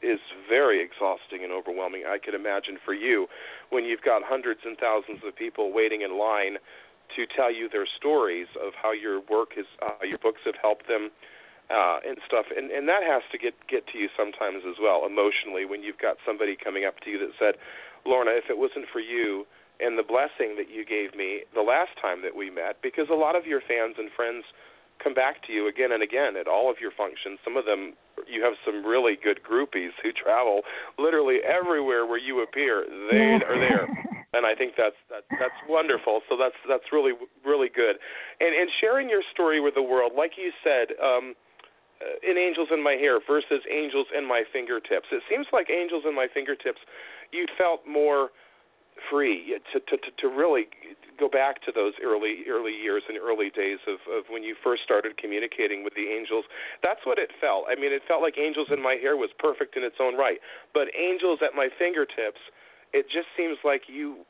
is 0.03 0.21
very 0.49 0.83
exhausting 0.83 1.43
and 1.43 1.53
overwhelming. 1.53 2.05
I 2.07 2.19
could 2.19 2.35
imagine 2.35 2.79
for 2.85 2.95
you 2.95 3.27
when 3.71 3.85
you've 3.85 4.03
got 4.03 4.23
hundreds 4.23 4.61
and 4.65 4.79
thousands 4.79 5.21
of 5.27 5.35
people 5.35 5.73
waiting 5.73 6.03
in 6.03 6.19
line 6.19 6.59
to 7.17 7.27
tell 7.27 7.53
you 7.53 7.69
their 7.69 7.87
stories 7.87 8.49
of 8.61 8.73
how 8.75 8.93
your 8.93 9.21
work 9.21 9.57
is, 9.57 9.67
uh, 9.83 10.05
your 10.05 10.19
books 10.19 10.41
have 10.45 10.57
helped 10.61 10.89
them, 10.89 11.11
uh, 11.71 12.01
and 12.07 12.19
stuff. 12.27 12.47
And 12.55 12.71
and 12.71 12.89
that 12.89 13.03
has 13.03 13.23
to 13.33 13.39
get 13.39 13.55
get 13.69 13.87
to 13.93 13.99
you 13.99 14.09
sometimes 14.17 14.65
as 14.69 14.77
well, 14.81 15.05
emotionally, 15.07 15.65
when 15.65 15.83
you've 15.83 15.99
got 16.01 16.17
somebody 16.25 16.57
coming 16.57 16.85
up 16.85 17.01
to 17.05 17.11
you 17.11 17.19
that 17.19 17.33
said, 17.39 17.55
Lorna, 18.07 18.33
if 18.33 18.49
it 18.49 18.59
wasn't 18.59 18.87
for 18.93 19.01
you 19.01 19.47
and 19.81 19.97
the 19.97 20.03
blessing 20.03 20.57
that 20.59 20.69
you 20.71 20.85
gave 20.85 21.15
me 21.15 21.45
the 21.55 21.63
last 21.63 21.95
time 22.01 22.23
that 22.23 22.35
we 22.35 22.51
met, 22.51 22.83
because 22.83 23.07
a 23.11 23.15
lot 23.15 23.37
of 23.37 23.47
your 23.47 23.61
fans 23.61 23.95
and 23.99 24.11
friends 24.11 24.45
come 25.03 25.15
back 25.15 25.47
to 25.47 25.53
you 25.53 25.69
again 25.69 25.93
and 25.93 26.03
again 26.03 26.37
at 26.37 26.49
all 26.49 26.71
of 26.71 26.77
your 26.81 26.91
functions. 26.91 27.39
Some 27.45 27.57
of 27.57 27.65
them, 27.65 27.95
you 28.27 28.43
have 28.43 28.55
some 28.67 28.85
really 28.85 29.15
good 29.15 29.41
groupies 29.43 29.95
who 30.03 30.11
travel 30.11 30.63
literally 30.99 31.39
everywhere 31.47 32.05
where 32.07 32.19
you 32.19 32.43
appear. 32.43 32.85
They 33.11 33.39
are 33.47 33.59
there. 33.59 33.87
and 34.35 34.45
I 34.45 34.55
think 34.55 34.75
that's 34.77 34.99
that's 35.09 35.29
that's 35.41 35.61
wonderful. 35.69 36.21
So 36.29 36.37
that's 36.37 36.59
that's 36.69 36.93
really 36.93 37.13
really 37.45 37.69
good, 37.69 37.97
and 38.41 38.53
and 38.55 38.69
sharing 38.81 39.09
your 39.09 39.23
story 39.33 39.61
with 39.61 39.75
the 39.75 39.83
world, 39.83 40.13
like 40.17 40.33
you 40.37 40.53
said, 40.63 40.93
um, 41.01 41.35
uh, 42.01 42.31
in 42.31 42.37
Angels 42.37 42.69
in 42.71 42.83
My 42.83 42.93
Hair 42.93 43.21
versus 43.27 43.65
Angels 43.71 44.07
in 44.17 44.27
My 44.27 44.45
Fingertips. 44.53 45.09
It 45.13 45.23
seems 45.31 45.47
like 45.53 45.71
Angels 45.71 46.05
in 46.07 46.15
My 46.15 46.29
Fingertips, 46.33 46.81
you 47.33 47.47
felt 47.57 47.89
more 47.89 48.31
free 49.11 49.57
to 49.73 49.81
to, 49.81 49.97
to 50.19 50.27
really 50.29 50.67
go 51.19 51.29
back 51.29 51.63
to 51.63 51.73
those 51.73 51.95
early 52.03 52.45
early 52.51 52.75
years 52.75 53.03
and 53.09 53.17
early 53.17 53.49
days 53.51 53.79
of 53.87 53.99
of 54.11 54.25
when 54.29 54.43
you 54.43 54.55
first 54.63 54.83
started 54.83 55.17
communicating 55.17 55.85
with 55.85 55.95
the 55.95 56.11
angels 56.11 56.45
that's 56.83 57.07
what 57.07 57.19
it 57.19 57.31
felt 57.41 57.65
i 57.71 57.79
mean 57.79 57.95
it 57.95 58.03
felt 58.09 58.23
like 58.23 58.35
angels 58.39 58.67
in 58.75 58.83
my 58.83 58.99
hair 58.99 59.17
was 59.17 59.31
perfect 59.39 59.77
in 59.77 59.85
its 59.85 60.03
own 60.03 60.19
right 60.19 60.43
but 60.75 60.91
angels 60.99 61.39
at 61.47 61.55
my 61.55 61.69
fingertips 61.79 62.43
it 62.93 63.07
just 63.07 63.29
seems 63.37 63.59
like 63.65 63.83
you 63.89 64.25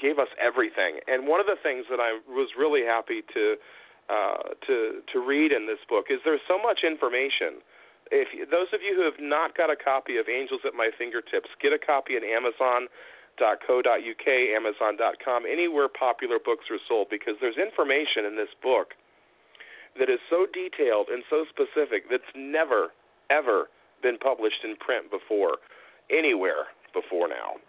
gave 0.00 0.18
us 0.18 0.32
everything. 0.40 1.00
And 1.06 1.28
one 1.28 1.40
of 1.40 1.46
the 1.46 1.60
things 1.62 1.84
that 1.92 2.00
I 2.00 2.18
was 2.26 2.48
really 2.56 2.82
happy 2.82 3.22
to 3.34 3.56
uh, 4.08 4.56
to 4.66 5.04
to 5.12 5.20
read 5.20 5.52
in 5.52 5.66
this 5.68 5.78
book 5.88 6.06
is 6.10 6.18
there's 6.24 6.42
so 6.48 6.58
much 6.58 6.80
information. 6.82 7.62
If 8.10 8.50
those 8.50 8.66
of 8.74 8.82
you 8.82 8.96
who 8.96 9.06
have 9.06 9.20
not 9.20 9.54
got 9.56 9.70
a 9.70 9.76
copy 9.76 10.16
of 10.16 10.26
Angels 10.26 10.66
at 10.66 10.74
My 10.74 10.90
Fingertips, 10.98 11.46
get 11.62 11.70
a 11.72 11.78
copy 11.78 12.16
at 12.18 12.26
Amazon.co.uk, 12.26 12.88
Amazon.com, 14.26 15.46
anywhere 15.46 15.86
popular 15.86 16.42
books 16.42 16.66
are 16.74 16.82
sold, 16.90 17.06
because 17.06 17.38
there's 17.38 17.54
information 17.54 18.26
in 18.26 18.34
this 18.34 18.50
book 18.58 18.98
that 19.94 20.10
is 20.10 20.18
so 20.26 20.42
detailed 20.50 21.06
and 21.06 21.22
so 21.30 21.46
specific 21.46 22.10
that's 22.10 22.26
never 22.34 22.90
ever 23.30 23.70
been 24.02 24.18
published 24.18 24.66
in 24.66 24.74
print 24.74 25.06
before 25.06 25.62
anywhere 26.10 26.66
before 26.90 27.28
now 27.28 27.62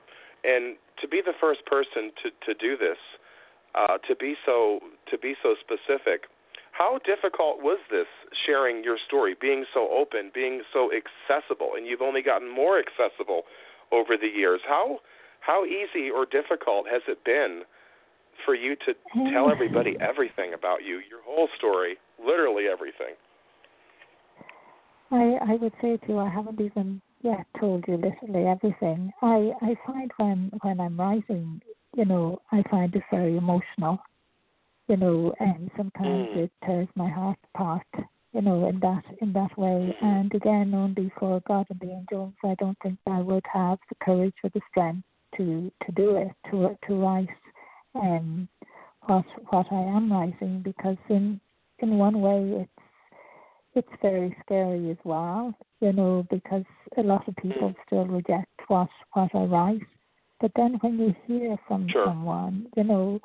and 0.44 0.78
to 1.02 1.08
be 1.08 1.22
the 1.24 1.34
first 1.40 1.66
person 1.66 2.12
to 2.24 2.30
to 2.46 2.54
do 2.54 2.78
this, 2.78 2.98
uh, 3.76 3.98
to 4.08 4.16
be 4.16 4.36
so 4.46 4.80
to 5.10 5.18
be 5.18 5.36
so 5.42 5.56
specific, 5.60 6.26
how 6.72 7.00
difficult 7.06 7.62
was 7.62 7.80
this 7.90 8.08
sharing 8.46 8.84
your 8.84 8.98
story, 9.06 9.36
being 9.40 9.66
so 9.74 9.90
open, 9.92 10.32
being 10.34 10.62
so 10.74 10.90
accessible, 10.92 11.72
and 11.76 11.86
you've 11.86 12.02
only 12.02 12.22
gotten 12.22 12.50
more 12.50 12.80
accessible 12.80 13.44
over 13.92 14.18
the 14.18 14.28
years. 14.28 14.62
How 14.68 15.00
how 15.42 15.66
easy 15.66 16.10
or 16.10 16.26
difficult 16.26 16.88
has 16.90 17.02
it 17.08 17.24
been 17.24 17.64
for 18.46 18.56
you 18.56 18.76
to 18.76 18.94
tell 19.32 19.52
everybody 19.52 19.96
everything 20.00 20.54
about 20.54 20.84
you, 20.84 21.02
your 21.10 21.22
whole 21.26 21.50
story, 21.58 21.98
literally 22.24 22.66
everything? 22.72 23.16
I 25.12 25.38
I 25.42 25.56
would 25.56 25.74
say 25.82 25.98
too, 26.08 26.18
I 26.18 26.30
haven't 26.30 26.62
even 26.62 27.02
yet 27.24 27.46
told 27.60 27.86
you 27.88 27.98
literally 27.98 28.48
everything. 28.48 29.12
I 29.22 29.54
I 29.62 29.76
find 29.86 30.12
when 30.18 30.52
when 30.62 30.80
I'm 30.80 31.00
writing, 31.00 31.62
you 31.96 32.06
know, 32.06 32.42
I 32.52 32.64
find 32.70 32.96
it 32.96 33.04
very 33.12 33.38
emotional. 33.38 34.00
You 34.88 34.98
know, 34.98 35.34
and 35.40 35.72
sometimes 35.78 36.28
Mm. 36.36 36.36
it 36.46 36.52
tears 36.66 36.88
my 36.96 37.10
heart 37.10 37.38
apart. 37.54 37.88
You 38.34 38.42
know, 38.42 38.68
in 38.68 38.80
that 38.80 39.04
in 39.22 39.34
that 39.34 39.58
way. 39.58 39.96
Mhm. 40.02 40.04
And 40.12 40.34
again, 40.36 40.74
only 40.74 41.10
for 41.20 41.40
God 41.42 41.68
and 41.70 41.80
the 41.80 41.92
angels, 41.92 42.34
I 42.44 42.56
don't 42.56 42.78
think 42.84 42.98
I 43.08 43.22
would 43.22 43.46
have 43.54 43.80
the 43.90 43.96
courage 43.96 44.36
or 44.44 44.50
the 44.52 44.62
strength 44.70 45.06
to 45.38 45.72
to 45.86 45.92
do 45.94 46.16
it 46.18 46.32
to 46.50 46.78
to 46.88 46.96
write 46.96 47.30
um 47.96 48.48
what 49.08 49.26
what 49.50 49.68
I 49.72 49.82
am 49.98 50.12
writing 50.12 50.62
because 50.62 50.98
in 51.10 51.40
in 51.80 51.98
one 51.98 52.22
way 52.22 52.42
it's 52.64 52.84
it's 53.76 54.02
very 54.02 54.36
scary 54.44 54.90
as 54.92 54.98
well, 55.04 55.54
you 55.82 55.92
know, 55.92 56.26
because 56.30 56.64
a 56.98 57.04
lot 57.04 57.28
of 57.28 57.36
people 57.38 57.70
Mm. 57.70 57.76
still 57.86 58.06
reject 58.06 58.48
what 58.68 58.90
what 59.14 59.34
I 59.36 59.44
write. 59.46 59.82
But 60.40 60.52
then 60.56 60.76
when 60.82 60.98
you 61.00 61.16
hear 61.28 61.58
from 61.68 61.90
Sure. 61.90 62.06
someone, 62.06 62.68
you 62.78 62.84
know, 62.84 63.20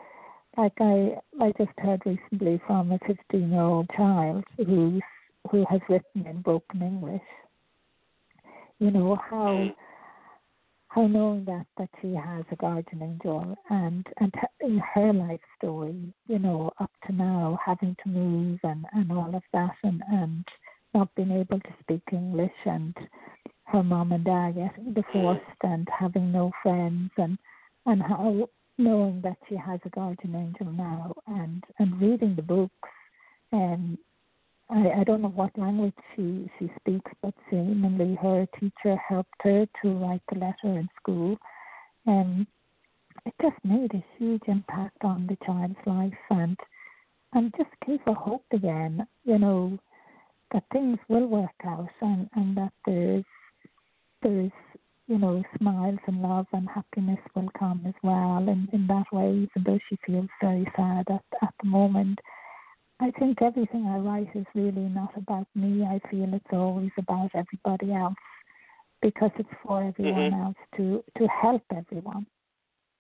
like 0.57 0.73
I 0.81 1.21
I 1.41 1.53
just 1.53 1.79
heard 1.79 2.03
recently 2.07 2.59
from 2.67 2.93
a 2.93 2.99
fifteen 3.01 3.51
year 3.53 3.63
old 3.63 3.89
child 3.91 4.45
who's 4.57 5.03
who 5.51 5.65
has 5.71 5.81
written 5.89 6.27
in 6.27 6.41
broken 6.43 6.83
English, 6.83 7.29
you 8.79 8.91
know, 8.91 9.15
how 9.17 9.53
Mm. 9.53 9.75
how 10.89 11.07
knowing 11.07 11.45
that 11.45 11.67
that 11.77 11.91
she 12.01 12.15
has 12.15 12.45
a 12.51 12.57
guardian 12.57 13.03
angel 13.03 13.57
and 13.71 14.07
and 14.19 14.35
in 14.61 14.79
her 14.79 15.13
life 15.13 15.41
story, 15.59 16.13
you 16.27 16.39
know, 16.39 16.71
up 16.81 16.91
to 17.07 17.13
now 17.13 17.59
having 17.65 17.95
to 18.03 18.09
move 18.09 18.59
and 18.65 18.87
and 18.93 19.13
all 19.13 19.35
of 19.35 19.43
that 19.53 19.77
and 19.83 20.03
and 20.11 20.45
not 20.97 21.15
being 21.15 21.33
able 21.33 21.61
to 21.61 21.75
speak 21.83 22.03
English 22.11 22.59
and 22.65 22.97
her 23.65 23.83
mom 23.83 24.13
and 24.13 24.25
dad 24.25 24.55
getting 24.55 24.95
divorced 24.95 25.61
and 25.63 25.87
having 25.99 26.33
no 26.33 26.51
friends 26.63 27.11
and 27.19 27.37
and 27.85 28.03
how 28.03 28.49
knowing 28.79 29.21
that 29.23 29.37
she 29.49 29.57
has 29.57 29.79
a 29.85 29.91
guardian 29.91 30.35
angel 30.35 30.73
now 30.73 31.15
and 31.27 31.63
and 31.79 32.01
reading 32.01 32.35
the 32.35 32.43
books 32.43 32.89
and 33.53 33.99
I, 34.71 35.01
I 35.01 35.05
don't 35.05 35.23
know 35.23 35.29
what 35.29 35.57
language 35.57 35.95
she, 36.15 36.51
she 36.59 36.69
speaks, 36.81 37.13
but 37.23 37.35
seemingly 37.49 38.17
her 38.21 38.49
teacher 38.59 38.97
helped 38.97 39.41
her 39.43 39.65
to 39.83 39.89
write 39.93 40.23
the 40.29 40.41
letter 40.41 40.77
in 40.81 40.89
school. 41.01 41.37
And 42.05 42.49
it 43.25 43.35
just 43.41 43.55
made 43.63 43.95
a 43.95 44.05
huge 44.19 44.43
impact 44.49 45.05
on 45.05 45.29
the 45.29 45.37
child's 45.47 45.77
life 45.87 46.13
and 46.31 46.57
and 47.33 47.55
just 47.57 47.71
gave 47.87 48.01
her 48.07 48.15
hope 48.15 48.45
again, 48.53 49.07
you 49.25 49.39
know, 49.39 49.79
that 50.53 50.65
things 50.73 50.99
will 51.09 51.27
work 51.27 51.51
out 51.65 51.89
and, 52.01 52.29
and 52.35 52.57
that 52.57 52.73
there's 52.87 53.25
there's 54.23 54.53
you 55.09 55.19
know, 55.19 55.43
smiles 55.59 55.99
and 56.07 56.21
love 56.21 56.47
and 56.53 56.69
happiness 56.69 57.21
will 57.35 57.49
come 57.59 57.81
as 57.87 57.95
well 58.03 58.39
in, 58.49 58.69
in 58.73 58.87
that 58.89 59.05
way, 59.13 59.31
even 59.31 59.63
though 59.65 59.79
she 59.89 59.97
feels 60.05 60.29
very 60.41 60.67
sad 60.77 61.07
at, 61.09 61.23
at 61.43 61.55
the 61.63 61.69
moment. 61.69 62.19
I 62.99 63.11
think 63.13 63.41
everything 63.43 63.87
I 63.87 63.99
write 63.99 64.31
is 64.35 64.47
really 64.55 64.89
not 64.89 65.17
about 65.17 65.47
me. 65.55 65.85
I 65.85 66.01
feel 66.11 66.33
it's 66.35 66.45
always 66.53 66.91
about 66.99 67.31
everybody 67.35 67.93
else 67.93 68.15
because 69.01 69.31
it's 69.39 69.49
for 69.65 69.83
everyone 69.83 70.33
Mhm. 70.33 70.45
else 70.47 70.57
to 70.77 71.05
to 71.19 71.29
help 71.29 71.63
everyone. 71.71 72.27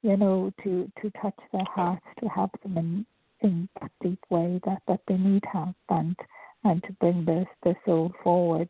You 0.02 0.16
know, 0.16 0.52
to 0.62 0.92
to 1.00 1.10
touch 1.22 1.38
their 1.52 1.64
hearts, 1.64 2.06
to 2.20 2.28
help 2.28 2.52
them 2.62 2.76
in 2.78 3.06
in 3.40 3.68
that 3.80 3.90
deep 4.02 4.20
way 4.30 4.60
that 4.64 4.82
that 4.86 5.00
they 5.08 5.16
need 5.16 5.44
help 5.50 5.76
and 5.88 6.14
and 6.66 6.82
to 6.84 6.92
bring 6.94 7.24
their 7.24 7.48
their 7.64 7.78
soul 7.84 8.12
forward. 8.22 8.68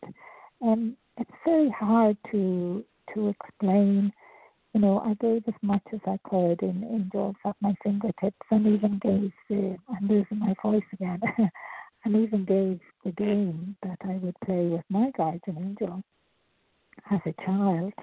And 0.60 0.96
it's 1.18 1.30
very 1.44 1.70
hard 1.70 2.16
to 2.32 2.84
to 3.14 3.28
explain 3.28 4.12
you 4.76 4.82
know, 4.82 4.98
I 4.98 5.14
gave 5.14 5.42
as 5.48 5.54
much 5.62 5.80
as 5.94 6.00
I 6.06 6.18
could 6.28 6.60
in, 6.60 6.82
in 6.82 7.10
at 7.46 7.56
my 7.62 7.74
fingertips 7.82 8.36
and 8.50 8.66
even 8.66 8.98
gave 9.02 9.32
the, 9.48 9.74
I'm 9.88 10.06
losing 10.06 10.38
my 10.38 10.54
voice 10.62 10.84
again, 10.92 11.18
and 12.04 12.14
even 12.14 12.44
gave 12.44 12.78
the 13.02 13.12
game 13.12 13.74
that 13.82 13.96
I 14.04 14.18
would 14.18 14.38
play 14.44 14.66
with 14.66 14.84
my 14.90 15.10
guardian 15.16 15.56
angel 15.56 16.02
as 17.10 17.20
a 17.24 17.32
child, 17.46 17.94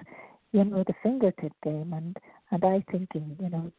you 0.50 0.64
know, 0.64 0.82
the 0.84 0.94
fingertip 1.00 1.52
game. 1.62 1.92
And, 1.92 2.16
and 2.50 2.64
I 2.64 2.84
thinking, 2.90 3.36
you 3.40 3.50
know, 3.50 3.70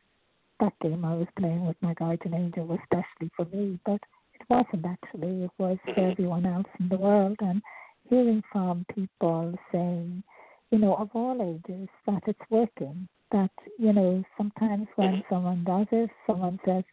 that 0.62 0.80
game 0.82 1.04
I 1.04 1.16
was 1.16 1.28
playing 1.38 1.66
with 1.66 1.76
my 1.82 1.94
guardian 1.96 2.34
angel 2.34 2.66
was 2.66 2.80
especially 2.90 3.30
for 3.36 3.44
me, 3.54 3.78
but 3.86 4.00
wasn't 4.50 4.86
actually. 4.86 5.44
It 5.44 5.52
was 5.58 5.78
for 5.86 5.94
mm-hmm. 5.94 6.12
everyone 6.12 6.46
else 6.46 6.68
in 6.80 6.90
the 6.90 6.98
world. 6.98 7.38
And 7.40 7.62
hearing 8.10 8.44
from 8.52 8.86
people 8.94 9.56
saying, 9.72 10.24
you 10.72 10.80
know, 10.80 10.96
of 10.96 11.10
all 11.14 11.42
ages, 11.42 11.90
that 12.08 12.24
it's 12.28 12.40
working. 12.50 13.08
That, 13.32 13.52
you 13.80 13.92
know, 13.92 14.24
sometimes 14.38 14.88
when 14.96 15.10
mm-hmm. 15.10 15.34
someone 15.34 15.64
does 15.64 15.88
it, 15.92 16.10
someone 16.28 16.60
says, 16.66 16.84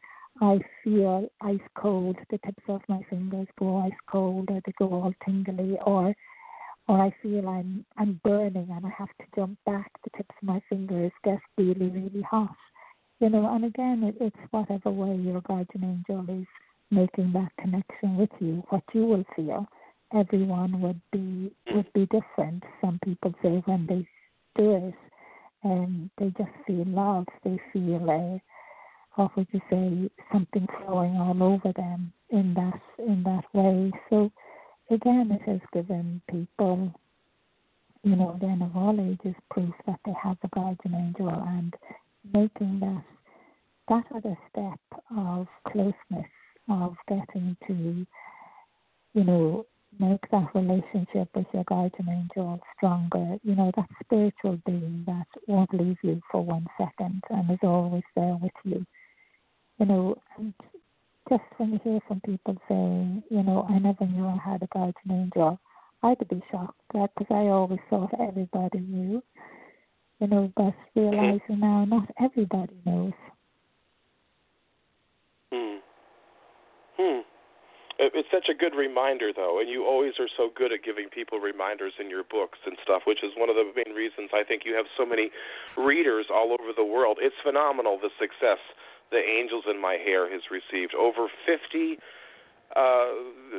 I 0.41 0.61
feel 0.83 1.29
ice 1.41 1.61
cold, 1.77 2.17
the 2.31 2.39
tips 2.39 2.65
of 2.69 2.81
my 2.89 3.01
fingers 3.11 3.47
go 3.59 3.79
ice 3.79 3.93
cold 4.11 4.49
or 4.51 4.61
they 4.65 4.73
go 4.79 4.87
all 4.87 5.13
tingly 5.25 5.79
or 5.85 6.15
or 6.89 7.01
I 7.01 7.15
feel 7.23 7.49
I'm 7.49 7.85
I'm 7.97 8.21
burning 8.25 8.69
and 8.71 8.87
I 8.87 8.91
have 8.99 9.09
to 9.09 9.25
jump 9.37 9.59
back, 9.67 9.91
the 10.03 10.11
tips 10.17 10.35
of 10.43 10.49
my 10.49 10.61
fingers 10.69 11.13
get 11.23 11.39
really, 11.57 11.89
really 11.89 12.23
hot. 12.23 12.57
You 13.21 13.29
know, 13.29 13.47
and 13.55 13.65
again 13.67 14.03
it, 14.05 14.17
it's 14.21 14.51
whatever 14.51 14.91
way 14.91 15.15
your 15.17 15.43
guardian 15.43 16.03
angel 16.09 16.25
is 16.41 16.47
making 16.93 17.33
that 17.33 17.51
connection 17.59 18.17
with 18.17 18.31
you, 18.41 18.63
what 18.69 18.85
you 18.93 19.05
will 19.07 19.25
feel 19.35 19.67
everyone 20.15 20.81
would 20.81 21.01
be 21.11 21.53
would 21.75 21.91
be 21.93 22.07
different. 22.07 22.63
Some 22.81 22.99
people 23.05 23.35
say 23.43 23.63
when 23.65 23.87
they 23.87 24.07
do 24.61 24.89
it, 24.89 24.95
and 25.63 26.11
they 26.19 26.29
just 26.37 26.51
feel 26.67 26.85
love. 26.87 27.27
They 27.45 27.59
feel 27.73 28.09
a 28.11 28.43
what 29.15 29.37
would 29.37 29.47
you 29.53 29.61
say 29.71 30.11
something 30.33 30.67
flowing 30.79 31.17
all 31.17 31.43
over 31.43 31.73
them 31.75 32.13
in 32.31 32.55
that 32.55 32.81
in 32.99 33.23
that 33.25 33.45
way. 33.53 33.91
So 34.11 34.31
again, 34.91 35.31
it 35.33 35.43
has 35.51 35.61
given 35.73 36.21
people, 36.31 36.93
you 38.03 38.17
know, 38.17 38.39
then 38.41 38.63
of 38.63 38.77
all 38.77 38.99
ages, 39.01 39.37
proof 39.51 39.75
that 39.87 40.01
they 40.05 40.15
have 40.23 40.39
a 40.43 40.49
guardian 40.49 40.95
angel 40.95 41.29
and 41.31 41.75
making 42.33 42.81
that 42.81 43.05
that 43.89 44.05
other 44.15 44.37
step 44.51 44.81
of 45.17 45.47
closeness 45.69 46.31
of 46.69 46.97
getting 47.09 47.57
to, 47.67 48.07
you 49.15 49.25
know, 49.25 49.67
make 49.99 50.21
that 50.31 50.49
relationship 50.55 51.29
with 51.35 51.47
your 51.53 51.65
guardian 51.65 52.09
angel 52.09 52.61
stronger. 52.77 53.37
You 53.43 53.55
know, 53.55 53.71
that 53.77 53.89
spiritual 54.05 54.59
being 54.65 55.05
that 55.07 55.27
won't 55.47 55.75
leave 55.75 55.99
you 56.03 56.21
for 56.31 56.45
one 56.45 56.67
second 56.79 57.23
and 57.31 57.51
is 57.51 57.59
always 57.63 58.05
there 58.17 58.39
with 58.41 58.53
you. 58.65 58.87
You 59.79 59.87
know, 59.87 60.17
and 60.39 60.55
just 61.29 61.43
when 61.57 61.73
you 61.73 61.81
hear 61.85 62.01
from 62.07 62.21
people 62.21 62.57
saying, 62.69 63.23
you 63.31 63.43
know, 63.43 63.67
I 63.69 63.79
never 63.79 64.07
knew 64.07 64.27
I 64.27 64.39
had 64.45 64.63
a 64.63 64.67
guardian 64.67 64.95
angel, 65.11 65.59
I'd 66.03 66.29
be 66.29 66.43
shocked 66.51 66.81
because 66.93 67.27
I 67.31 67.49
always 67.49 67.79
thought 67.89 68.11
everybody 68.21 68.81
knew. 68.81 69.23
You 70.21 70.27
know, 70.29 70.53
but 70.57 70.75
realizing 70.95 71.61
now 71.61 71.85
not 71.85 72.09
everybody 72.23 72.75
knows. 72.87 73.13
Hmm. 75.53 75.77
Hmm. 77.03 77.21
It- 77.99 78.15
It's 78.15 78.31
such 78.31 78.49
a 78.49 78.55
good 78.55 78.75
reminder, 78.75 79.33
though, 79.33 79.59
and 79.59 79.69
you 79.69 79.85
always 79.85 80.19
are 80.19 80.29
so 80.29 80.49
good 80.49 80.73
at 80.73 80.83
giving 80.83 81.09
people 81.11 81.41
reminders 81.41 81.99
in 81.99 82.09
your 82.09 82.23
books 82.25 82.59
and 82.65 82.79
stuff, 82.83 83.07
which 83.07 83.23
is 83.23 83.35
one 83.37 83.51
of 83.51 83.57
the 83.57 83.71
main 83.75 83.95
reasons 83.95 84.31
I 84.33 84.45
think 84.45 84.65
you 84.65 84.75
have 84.75 84.87
so 84.97 85.05
many 85.05 85.31
readers 85.77 86.27
all 86.31 86.53
over 86.53 86.73
the 86.73 86.85
world. 86.85 87.19
It's 87.21 87.37
phenomenal 87.43 87.99
the 87.99 88.11
success 88.19 88.59
the 89.11 89.23
Angels 89.23 89.67
in 89.67 89.79
My 89.79 89.97
Hair 89.99 90.31
has 90.31 90.51
received. 90.51 90.95
Over 90.95 91.29
50, 91.45 91.99
uh, 92.77 93.09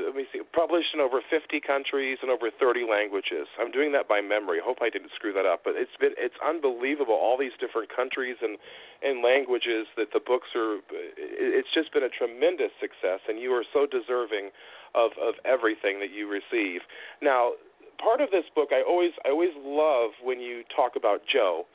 let 0.06 0.16
me 0.16 0.26
see, 0.34 0.42
published 0.54 0.90
in 0.94 1.00
over 1.00 1.22
50 1.22 1.62
countries 1.62 2.18
and 2.22 2.32
over 2.32 2.50
30 2.50 2.86
languages. 2.90 3.46
I'm 3.62 3.70
doing 3.70 3.92
that 3.94 4.08
by 4.08 4.22
memory. 4.22 4.58
Hope 4.64 4.82
I 4.82 4.90
didn't 4.90 5.12
screw 5.14 5.34
that 5.34 5.46
up, 5.46 5.62
but 5.64 5.74
it's 5.78 5.94
been 6.00 6.18
it's 6.18 6.38
unbelievable. 6.42 7.14
All 7.14 7.38
these 7.38 7.54
different 7.60 7.94
countries 7.94 8.38
and 8.42 8.58
and 9.06 9.22
languages 9.22 9.86
that 9.98 10.14
the 10.14 10.20
books 10.20 10.50
are. 10.56 10.82
It's 11.18 11.70
just 11.74 11.94
been 11.94 12.04
a 12.04 12.10
tremendous 12.10 12.74
success, 12.82 13.22
and 13.30 13.38
you 13.38 13.54
are 13.54 13.64
so 13.70 13.86
deserving 13.86 14.50
of 14.96 15.12
of 15.22 15.36
everything 15.46 16.00
that 16.02 16.10
you 16.10 16.26
receive. 16.26 16.82
Now, 17.22 17.54
part 18.02 18.22
of 18.22 18.32
this 18.32 18.46
book, 18.56 18.70
I 18.74 18.82
always 18.82 19.14
I 19.26 19.30
always 19.30 19.54
love 19.62 20.18
when 20.24 20.40
you 20.40 20.64
talk 20.76 20.98
about 20.98 21.22
Joe, 21.30 21.70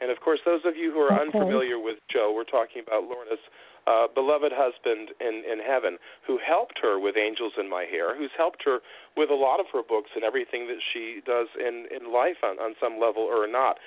and 0.00 0.10
of 0.10 0.20
course, 0.20 0.40
those 0.46 0.62
of 0.64 0.76
you 0.76 0.92
who 0.92 1.00
are 1.00 1.12
Okay. 1.12 1.34
unfamiliar 1.34 1.78
with 1.78 1.98
Joe, 2.06 2.32
we're 2.34 2.46
talking 2.46 2.82
about 2.86 3.04
Lorna's 3.04 3.42
uh, 3.86 4.06
beloved 4.14 4.52
husband 4.54 5.10
in 5.20 5.42
in 5.50 5.58
heaven, 5.60 5.98
who 6.26 6.38
helped 6.38 6.78
her 6.82 6.98
with 6.98 7.16
Angels 7.16 7.52
in 7.58 7.70
My 7.70 7.84
Hair, 7.84 8.16
who's 8.16 8.34
helped 8.36 8.62
her 8.64 8.80
with 9.16 9.30
a 9.30 9.34
lot 9.34 9.60
of 9.60 9.66
her 9.72 9.82
books 9.82 10.10
and 10.14 10.24
everything 10.24 10.66
that 10.66 10.82
she 10.92 11.20
does 11.24 11.48
in 11.58 11.86
in 11.94 12.12
life 12.12 12.42
on 12.42 12.58
on 12.58 12.74
some 12.80 12.98
level 13.00 13.22
or 13.22 13.46
not. 13.46 13.78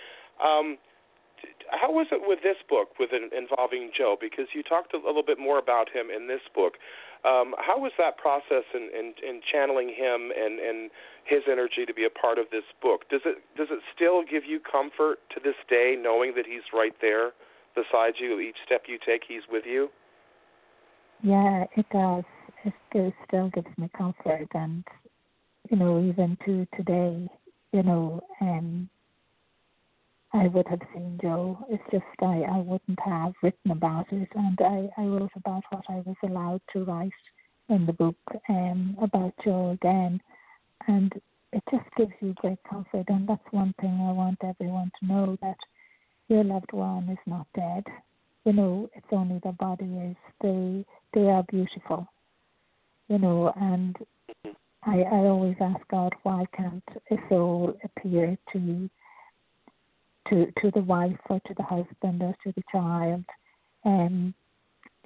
Um, 0.44 0.78
how 1.72 1.92
was 1.92 2.08
it 2.12 2.22
with 2.26 2.40
this 2.44 2.58
book 2.68 3.00
with 3.00 3.12
in, 3.14 3.30
involving 3.36 3.92
Joe? 3.96 4.18
Because 4.20 4.48
you 4.54 4.64
talked 4.64 4.94
a 4.94 4.98
little 4.98 5.24
bit 5.24 5.40
more 5.40 5.60
about 5.60 5.88
him 5.90 6.08
in 6.10 6.28
this 6.28 6.42
book. 6.54 6.74
Um, 7.24 7.54
how 7.60 7.78
was 7.80 7.92
that 7.98 8.18
process 8.18 8.64
in, 8.74 8.90
in, 8.96 9.14
in 9.20 9.42
channeling 9.44 9.90
him 9.90 10.32
and, 10.32 10.60
and 10.60 10.90
his 11.26 11.44
energy 11.52 11.86
to 11.86 11.94
be 11.94 12.06
a 12.06 12.10
part 12.10 12.40
of 12.40 12.48
this 12.52 12.64
book? 12.82 13.10
Does 13.10 13.22
it 13.26 13.44
does 13.58 13.68
it 13.72 13.80
still 13.94 14.24
give 14.24 14.46
you 14.46 14.60
comfort 14.60 15.20
to 15.36 15.40
this 15.44 15.60
day, 15.70 15.96
knowing 16.00 16.34
that 16.36 16.46
he's 16.46 16.64
right 16.74 16.96
there 17.02 17.32
beside 17.84 18.14
you 18.20 18.40
each 18.40 18.56
step 18.66 18.84
you 18.88 18.98
take? 19.06 19.22
He's 19.28 19.42
with 19.52 19.64
you. 19.66 19.90
Yeah, 21.22 21.66
it 21.76 21.86
does. 21.92 22.24
It 22.66 23.14
still, 23.28 23.50
gives 23.50 23.78
me 23.78 23.90
comfort, 23.98 24.48
and 24.54 24.84
you 25.70 25.78
know, 25.78 26.04
even 26.04 26.38
to 26.46 26.68
today, 26.76 27.28
you 27.72 27.84
know, 27.84 28.22
um, 28.42 28.90
I 30.34 30.48
would 30.48 30.68
have 30.68 30.82
seen 30.94 31.20
Joe. 31.22 31.58
It's 31.70 31.84
just 31.92 32.04
I, 32.22 32.44
I 32.50 32.58
wouldn't 32.58 33.00
have 33.06 33.34
written 33.42 33.72
about 33.72 34.08
it, 34.12 34.30
and 34.36 34.60
I, 34.62 34.90
I 35.02 35.06
wrote 35.06 35.32
about 35.36 35.64
what 35.70 35.84
I 35.90 36.02
was 36.06 36.16
allowed 36.24 36.62
to 36.74 36.84
write 36.84 37.12
in 37.70 37.86
the 37.86 37.94
book 37.94 38.18
um, 38.50 38.98
about 39.02 39.34
Joe 39.44 39.72
again, 39.72 40.22
and 40.88 41.14
it 41.54 41.64
just 41.72 41.86
gives 41.98 42.12
you 42.22 42.34
great 42.36 42.60
comfort. 42.70 43.06
And 43.08 43.28
that's 43.28 43.52
one 43.52 43.74
thing 43.80 44.00
I 44.02 44.12
want 44.12 44.40
everyone 44.44 44.92
to 45.00 45.08
know 45.08 45.38
that 45.42 45.58
your 46.30 46.44
loved 46.44 46.72
one 46.72 47.10
is 47.10 47.18
not 47.26 47.48
dead. 47.56 47.84
You 48.46 48.54
know, 48.54 48.90
it's 48.96 49.08
only 49.12 49.40
the 49.44 49.52
body 49.52 49.86
is. 50.10 50.16
They 50.42 50.86
they 51.14 51.28
are 51.28 51.44
beautiful. 51.44 52.08
You 53.08 53.18
know, 53.18 53.52
and 53.60 53.98
I 54.84 55.02
I 55.02 55.28
always 55.28 55.58
ask 55.60 55.80
God 55.90 56.14
why 56.24 56.46
can't 56.56 56.84
a 57.12 57.16
soul 57.28 57.78
appear 57.84 58.38
to 58.54 58.90
to 60.30 60.46
to 60.62 60.72
the 60.72 60.82
wife 60.82 61.18
or 61.30 61.40
to 61.48 61.54
the 61.56 61.64
husband 61.64 62.22
or 62.22 62.36
to 62.44 62.54
the 62.56 62.64
child, 62.72 63.26
um, 63.84 64.34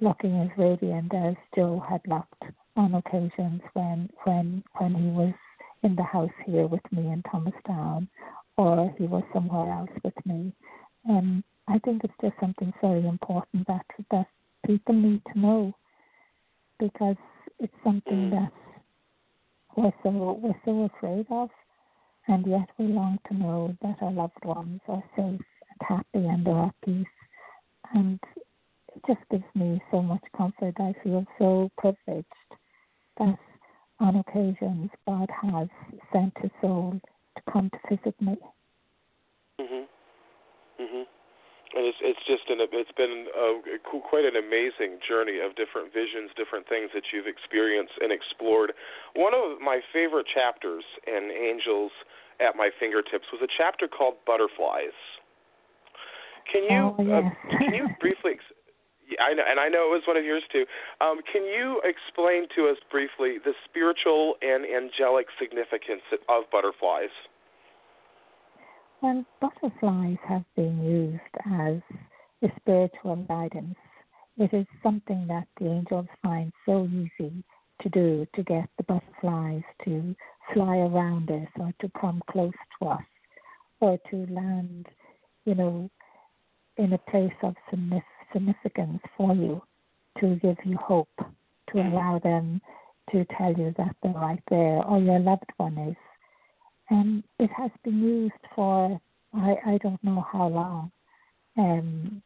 looking 0.00 0.38
as 0.40 0.50
radiant 0.58 1.12
as 1.14 1.34
Joe 1.56 1.82
had 1.88 2.02
looked 2.06 2.44
on 2.76 2.94
occasions 2.94 3.62
when 3.72 4.10
when 4.24 4.62
when 4.78 4.94
he 4.94 5.08
was 5.08 5.34
in 5.82 5.96
the 5.96 6.02
house 6.02 6.30
here 6.46 6.66
with 6.66 6.84
me 6.92 7.10
in 7.10 7.22
Thomastown, 7.30 8.08
or 8.56 8.94
he 8.98 9.06
was 9.06 9.22
somewhere 9.32 9.72
else 9.72 9.90
with 10.02 10.14
me. 10.26 10.52
Um, 11.08 11.44
I 11.68 11.78
think 11.80 12.02
it's 12.04 12.14
just 12.20 12.34
something 12.40 12.72
very 12.80 13.06
important 13.06 13.66
that 13.66 13.86
that 14.10 14.26
people 14.66 14.94
need 14.94 15.22
to 15.32 15.38
know 15.38 15.74
because 16.78 17.16
it's 17.58 17.74
something 17.84 18.30
that 18.30 18.52
we're 19.76 19.92
so 20.02 20.38
we're 20.40 20.60
so 20.64 20.84
afraid 20.94 21.26
of 21.30 21.50
and 22.26 22.46
yet 22.46 22.68
we 22.78 22.86
long 22.86 23.18
to 23.28 23.34
know 23.34 23.76
that 23.82 23.96
our 24.00 24.12
loved 24.12 24.44
ones 24.44 24.80
are 24.88 25.02
safe 25.16 25.40
and 25.40 25.80
happy 25.82 26.26
and 26.26 26.46
are 26.48 26.66
at 26.66 26.74
peace. 26.84 27.06
And 27.92 28.18
it 28.94 29.02
just 29.06 29.20
gives 29.30 29.44
me 29.54 29.80
so 29.90 30.00
much 30.00 30.22
comfort. 30.36 30.74
I 30.78 30.94
feel 31.02 31.26
so 31.38 31.70
privileged 31.76 32.28
that 33.18 33.38
on 34.00 34.16
occasions 34.16 34.90
God 35.06 35.28
has 35.42 35.68
sent 36.12 36.32
His 36.40 36.50
soul 36.60 37.00
to 37.36 37.52
come 37.52 37.70
to 37.70 37.96
visit 37.96 38.20
me. 38.20 38.36
Mhm. 39.60 39.86
And 41.74 41.82
it's 41.90 41.98
it's 42.00 42.22
just 42.22 42.46
an 42.48 42.62
it's 42.62 42.94
been 42.94 43.26
a, 43.34 43.58
quite 43.82 44.22
an 44.24 44.38
amazing 44.38 45.02
journey 45.02 45.42
of 45.42 45.58
different 45.58 45.90
visions, 45.90 46.30
different 46.38 46.70
things 46.70 46.94
that 46.94 47.10
you've 47.10 47.26
experienced 47.26 47.98
and 47.98 48.14
explored. 48.14 48.72
One 49.18 49.34
of 49.34 49.58
my 49.58 49.82
favorite 49.92 50.26
chapters 50.30 50.86
in 51.06 51.34
Angels 51.34 51.90
at 52.38 52.54
my 52.54 52.70
fingertips 52.78 53.26
was 53.34 53.42
a 53.42 53.50
chapter 53.50 53.88
called 53.90 54.22
Butterflies. 54.26 54.94
Can 56.50 56.62
you 56.70 56.94
oh, 56.94 57.02
yes. 57.02 57.24
uh, 57.26 57.58
can 57.58 57.74
you 57.74 57.88
briefly? 58.00 58.38
I 59.20 59.34
know, 59.34 59.44
and 59.44 59.60
I 59.60 59.68
know 59.68 59.90
it 59.90 59.92
was 59.92 60.06
one 60.08 60.16
of 60.16 60.24
yours 60.24 60.42
too. 60.50 60.64
Um, 61.00 61.20
can 61.26 61.44
you 61.44 61.82
explain 61.84 62.48
to 62.56 62.70
us 62.72 62.78
briefly 62.90 63.36
the 63.42 63.52
spiritual 63.66 64.34
and 64.40 64.64
angelic 64.64 65.26
significance 65.38 66.02
of 66.28 66.44
butterflies? 66.50 67.12
When 69.04 69.26
butterflies 69.38 70.16
have 70.26 70.44
been 70.56 70.82
used 70.82 71.20
as 71.44 71.82
a 72.42 72.48
spiritual 72.58 73.16
guidance, 73.16 73.76
it 74.38 74.54
is 74.54 74.64
something 74.82 75.26
that 75.26 75.46
the 75.60 75.66
angels 75.66 76.06
find 76.22 76.50
so 76.64 76.86
easy 76.86 77.44
to 77.82 77.88
do 77.90 78.26
to 78.34 78.42
get 78.42 78.66
the 78.78 78.84
butterflies 78.84 79.60
to 79.84 80.16
fly 80.54 80.78
around 80.78 81.30
us 81.30 81.46
or 81.60 81.74
to 81.82 81.90
come 82.00 82.22
close 82.30 82.54
to 82.80 82.88
us 82.88 83.02
or 83.80 83.98
to 84.10 84.26
land, 84.32 84.86
you 85.44 85.54
know, 85.54 85.90
in 86.78 86.94
a 86.94 86.98
place 87.10 87.36
of 87.42 87.54
significance 88.32 89.02
for 89.18 89.34
you 89.34 89.60
to 90.18 90.36
give 90.36 90.56
you 90.64 90.78
hope, 90.78 91.12
to 91.18 91.74
mm. 91.74 91.92
allow 91.92 92.18
them 92.20 92.58
to 93.12 93.26
tell 93.36 93.52
you 93.52 93.74
that 93.76 93.94
they're 94.02 94.12
right 94.12 94.42
there 94.48 94.82
or 94.82 94.98
your 94.98 95.18
loved 95.18 95.52
one 95.58 95.76
is. 95.76 95.96
And 96.90 97.24
it 97.38 97.50
has 97.56 97.70
been 97.82 98.02
used 98.02 98.32
for 98.54 99.00
I, 99.34 99.56
I 99.66 99.78
don't 99.82 100.02
know 100.04 100.24
how 100.30 100.48
long. 100.48 100.92
Um, 101.56 102.22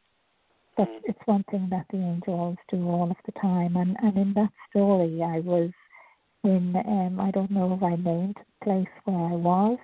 but 0.77 0.89
it's 1.05 1.19
one 1.27 1.45
thing 1.51 1.69
that 1.71 1.87
the 1.91 1.99
angels 1.99 2.57
do 2.71 2.89
all 2.89 3.11
of 3.11 3.17
the 3.27 3.33
time. 3.41 3.77
And, 3.77 3.97
and 4.01 4.17
in 4.17 4.33
that 4.35 4.53
story, 4.71 5.23
I 5.23 5.41
was 5.41 5.71
in 6.45 6.77
um 6.87 7.21
I 7.21 7.31
don't 7.33 7.51
know 7.51 7.75
if 7.75 7.83
I 7.83 7.97
named 7.97 8.37
the 8.37 8.65
place 8.65 8.95
where 9.05 9.33
I 9.33 9.35
was, 9.35 9.79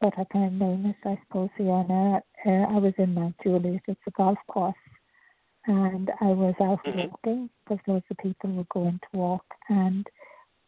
but 0.00 0.14
I 0.18 0.24
can 0.32 0.58
name 0.58 0.86
it 0.86 0.96
I 1.06 1.18
suppose 1.26 1.50
Fiona. 1.56 2.22
Uh, 2.46 2.50
I 2.50 2.78
was 2.78 2.94
in 2.98 3.14
Mount 3.14 3.36
Juliet, 3.42 3.82
it's 3.86 4.00
a 4.06 4.10
golf 4.12 4.38
course. 4.48 4.74
And 5.66 6.10
I 6.20 6.26
was 6.26 6.54
out 6.62 6.78
mm-hmm. 6.86 7.10
walking 7.10 7.50
because 7.64 7.82
loads 7.86 8.04
of 8.10 8.16
people 8.18 8.52
were 8.52 8.66
going 8.72 9.00
to 9.10 9.18
walk 9.18 9.44
and 9.68 10.06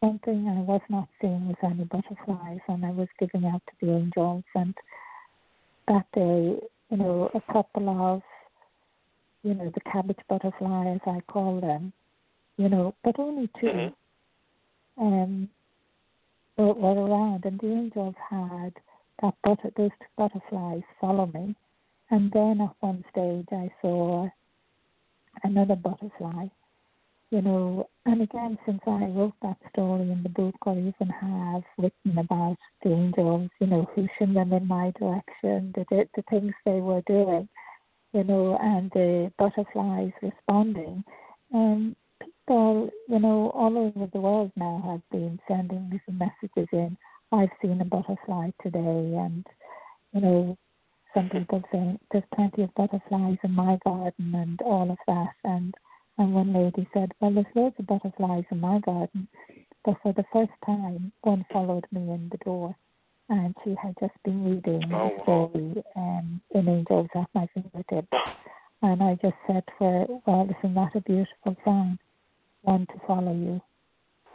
one 0.00 0.18
thing 0.24 0.46
I 0.48 0.61
was 0.61 0.80
not 0.88 1.08
seeing 1.20 1.48
was 1.48 1.56
any 1.62 1.84
butterflies 1.84 2.61
and 2.68 2.84
I 2.84 2.90
was 2.90 3.08
giving 3.18 3.46
out 3.46 3.62
to 3.66 3.87
the 3.87 3.92
angels 3.92 4.44
and 4.54 4.74
that 5.88 6.06
day, 6.14 6.61
you 6.90 6.96
know, 6.96 7.30
a 7.34 7.52
couple 7.52 7.88
of 7.88 8.22
you 9.42 9.54
know, 9.54 9.70
the 9.74 9.80
cabbage 9.90 10.18
butterflies 10.28 11.00
I 11.06 11.20
call 11.28 11.61
them, 11.61 11.92
you 12.56 12.68
know, 12.68 12.94
but 13.04 13.18
only 13.18 13.48
2 13.61 13.66
mm-hmm. 13.66 13.94
Um, 15.00 15.48
were, 16.56 16.74
were 16.74 17.06
around, 17.06 17.44
and 17.44 17.61
the 17.61 17.68
angels 17.68 18.16
had 18.28 18.72
that 19.22 19.34
butter, 19.44 19.70
those 19.76 19.90
butterflies 20.16 20.82
follow 21.00 21.26
me. 21.26 21.54
And 22.11 22.32
then 22.32 22.61
at 22.61 22.74
one 22.80 23.04
stage, 23.12 23.46
I 23.52 23.70
saw 23.80 24.28
another 25.44 25.76
butterfly, 25.76 26.48
you 27.30 27.42
know. 27.42 27.88
And 28.06 28.22
again, 28.22 28.58
since 28.64 28.80
I 28.86 29.04
wrote 29.06 29.34
that 29.42 29.58
story 29.72 30.10
in 30.10 30.22
the 30.22 30.30
book, 30.30 30.54
or 30.66 30.78
even 30.78 31.08
have 31.20 31.62
written 31.76 32.18
about 32.18 32.56
the 32.82 32.92
angels, 32.92 33.50
you 33.60 33.66
know, 33.66 33.86
pushing 33.94 34.34
them 34.34 34.52
in 34.52 34.66
my 34.66 34.92
direction, 34.98 35.72
the 35.74 35.84
the 36.16 36.22
things 36.30 36.52
they 36.64 36.80
were 36.80 37.02
doing, 37.06 37.48
you 38.12 38.24
know, 38.24 38.58
and 38.60 38.90
the 38.92 39.32
butterflies 39.38 40.12
responding. 40.22 41.04
Um, 41.54 41.96
people, 42.20 42.90
you 43.08 43.18
know, 43.18 43.50
all 43.54 43.76
over 43.78 44.08
the 44.12 44.20
world 44.20 44.52
now 44.56 44.82
have 44.86 45.02
been 45.10 45.38
sending 45.48 45.90
me 45.90 46.00
some 46.06 46.18
messages 46.18 46.68
in. 46.72 46.96
I've 47.32 47.50
seen 47.60 47.80
a 47.80 47.84
butterfly 47.84 48.50
today, 48.62 48.78
and 48.80 49.46
you 50.12 50.20
know, 50.22 50.58
some 51.14 51.28
people 51.28 51.62
say 51.72 51.98
there's 52.10 52.24
plenty 52.34 52.62
of 52.62 52.74
butterflies 52.74 53.38
in 53.44 53.52
my 53.52 53.78
garden, 53.84 54.34
and 54.34 54.60
all 54.62 54.90
of 54.90 54.98
that. 55.06 55.34
And 55.44 55.74
and 56.18 56.35
one 56.35 56.52
lady 56.52 56.88
said, 56.92 57.12
well, 57.20 57.33
there's 57.33 57.46
loads 57.54 57.76
of 57.78 57.87
butterflies 57.87 58.44
in 58.50 58.61
my 58.61 58.78
garden, 58.81 59.28
but 59.85 59.96
for 60.02 60.12
the 60.12 60.24
first 60.33 60.52
time, 60.66 61.12
one 61.22 61.44
followed 61.52 61.87
me 61.92 62.00
in 62.00 62.28
the 62.31 62.38
door, 62.44 62.74
and 63.28 63.54
she 63.64 63.74
had 63.83 63.94
just 64.00 64.14
been 64.24 64.44
reading 64.44 64.83
oh, 64.92 65.50
the 65.54 65.83
um, 65.96 66.40
in 66.54 66.68
Angels 66.68 67.09
at 67.14 67.28
my 67.35 67.46
fingertips. 67.54 68.09
And 68.83 69.02
I 69.02 69.18
just 69.22 69.35
said 69.46 69.64
to 69.66 69.85
her, 69.85 70.07
well, 70.26 70.48
isn't 70.59 70.74
that 70.74 70.94
a 70.94 71.00
beautiful 71.00 71.57
sign? 71.64 71.98
one 72.62 72.87
to 72.87 73.07
follow 73.07 73.33
you. 73.33 73.61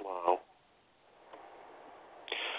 Wow. 0.04 0.40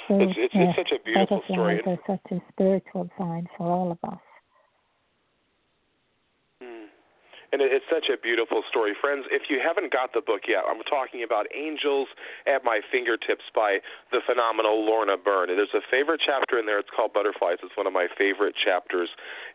So, 0.09 0.21
it's, 0.21 0.33
it's, 0.37 0.55
yes, 0.55 0.75
it's 0.77 0.91
such 0.91 1.01
a 1.01 1.05
beautiful 1.05 1.43
story. 1.51 1.81
Are 1.87 1.99
such 2.07 2.33
a 2.33 2.41
spiritual 2.53 3.09
sign 3.19 3.49
for 3.57 3.67
all 3.67 3.91
of 3.91 3.99
us. 4.11 4.21
And 7.55 7.63
it's 7.63 7.87
such 7.87 8.11
a 8.11 8.19
beautiful 8.19 8.67
story. 8.67 8.99
Friends, 8.99 9.31
if 9.31 9.47
you 9.47 9.63
haven't 9.63 9.95
got 9.95 10.11
the 10.11 10.19
book 10.19 10.51
yet, 10.51 10.67
I'm 10.67 10.83
talking 10.91 11.23
about 11.23 11.47
Angels 11.55 12.11
at 12.51 12.67
My 12.67 12.83
Fingertips 12.91 13.47
by 13.55 13.79
the 14.11 14.19
phenomenal 14.27 14.83
Lorna 14.83 15.15
Byrne. 15.15 15.55
And 15.55 15.59
There's 15.63 15.71
a 15.71 15.87
favorite 15.87 16.19
chapter 16.19 16.59
in 16.59 16.67
there. 16.67 16.83
It's 16.83 16.91
called 16.91 17.15
Butterflies. 17.15 17.63
It's 17.63 17.79
one 17.79 17.87
of 17.87 17.95
my 17.95 18.11
favorite 18.19 18.59
chapters 18.59 19.07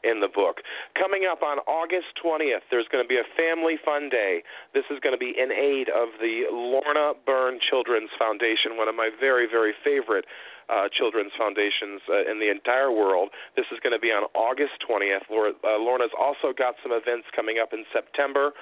in 0.07 0.23
the 0.23 0.31
book. 0.31 0.63
Coming 0.95 1.27
up 1.27 1.43
on 1.43 1.59
August 1.67 2.15
20th, 2.23 2.63
there's 2.71 2.87
going 2.87 3.03
to 3.03 3.07
be 3.11 3.19
a 3.19 3.27
family 3.35 3.75
fun 3.83 4.07
day. 4.07 4.47
This 4.71 4.87
is 4.87 5.03
going 5.03 5.11
to 5.11 5.19
be 5.19 5.35
in 5.35 5.51
aid 5.51 5.91
of 5.91 6.15
the 6.23 6.47
Lorna 6.55 7.19
Byrne 7.27 7.59
Children's 7.59 8.15
Foundation, 8.15 8.79
one 8.79 8.87
of 8.87 8.95
my 8.95 9.11
very, 9.11 9.43
very 9.43 9.75
favorite 9.83 10.23
uh, 10.69 10.87
children's 10.93 11.33
foundations 11.37 12.01
uh, 12.07 12.29
in 12.29 12.39
the 12.39 12.49
entire 12.49 12.91
world. 12.91 13.29
This 13.55 13.65
is 13.73 13.79
going 13.81 13.93
to 13.93 13.99
be 13.99 14.13
on 14.13 14.29
August 14.37 14.77
20th. 14.85 15.25
Laura, 15.29 15.51
uh, 15.65 15.81
Lorna's 15.81 16.13
also 16.17 16.53
got 16.55 16.75
some 16.83 16.93
events 16.93 17.27
coming 17.35 17.57
up 17.61 17.73
in 17.73 17.83
September 17.91 18.53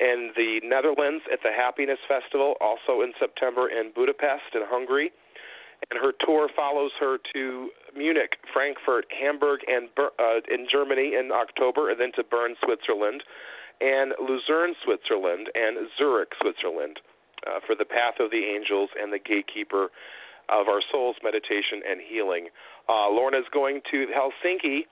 in 0.00 0.32
the 0.36 0.60
Netherlands 0.62 1.24
at 1.32 1.40
the 1.42 1.52
Happiness 1.54 1.98
Festival, 2.06 2.54
also 2.60 3.00
in 3.00 3.12
September 3.18 3.68
in 3.68 3.92
Budapest 3.94 4.52
in 4.54 4.62
Hungary. 4.68 5.12
And 5.90 6.00
her 6.00 6.12
tour 6.24 6.48
follows 6.54 6.92
her 7.00 7.18
to 7.34 7.70
Munich, 7.96 8.36
Frankfurt, 8.52 9.06
Hamburg, 9.12 9.60
and 9.68 9.88
uh, 9.98 10.40
in 10.50 10.66
Germany 10.70 11.14
in 11.18 11.30
October, 11.32 11.90
and 11.90 12.00
then 12.00 12.12
to 12.16 12.24
Bern, 12.24 12.54
Switzerland, 12.64 13.22
and 13.80 14.12
Lucerne, 14.20 14.74
Switzerland, 14.84 15.50
and 15.54 15.88
Zurich, 15.98 16.32
Switzerland, 16.40 17.00
uh, 17.46 17.60
for 17.66 17.74
the 17.74 17.84
Path 17.84 18.20
of 18.20 18.30
the 18.30 18.44
Angels 18.44 18.90
and 19.00 19.12
the 19.12 19.18
Gatekeeper 19.18 19.88
of 20.48 20.68
Our 20.68 20.80
Souls 20.92 21.16
meditation 21.22 21.82
and 21.88 22.00
healing. 22.00 22.48
Uh, 22.88 23.08
Lorna 23.10 23.38
is 23.38 23.48
going 23.52 23.80
to 23.90 24.06
Helsinki 24.12 24.84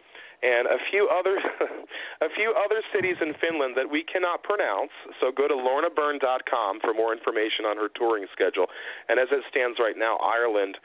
and 0.42 0.66
a 0.66 0.78
few 0.90 1.06
other 1.06 1.38
a 2.26 2.30
few 2.34 2.52
other 2.58 2.82
cities 2.92 3.16
in 3.22 3.34
Finland 3.38 3.76
that 3.76 3.88
we 3.88 4.02
cannot 4.02 4.42
pronounce. 4.42 4.90
So 5.20 5.30
go 5.30 5.46
to 5.46 5.54
lornabyrne.com 5.54 6.80
for 6.80 6.92
more 6.92 7.14
information 7.14 7.64
on 7.64 7.76
her 7.76 7.88
touring 7.88 8.26
schedule. 8.32 8.66
And 9.08 9.18
as 9.18 9.28
it 9.30 9.44
stands 9.48 9.78
right 9.78 9.96
now, 9.96 10.18
Ireland 10.18 10.78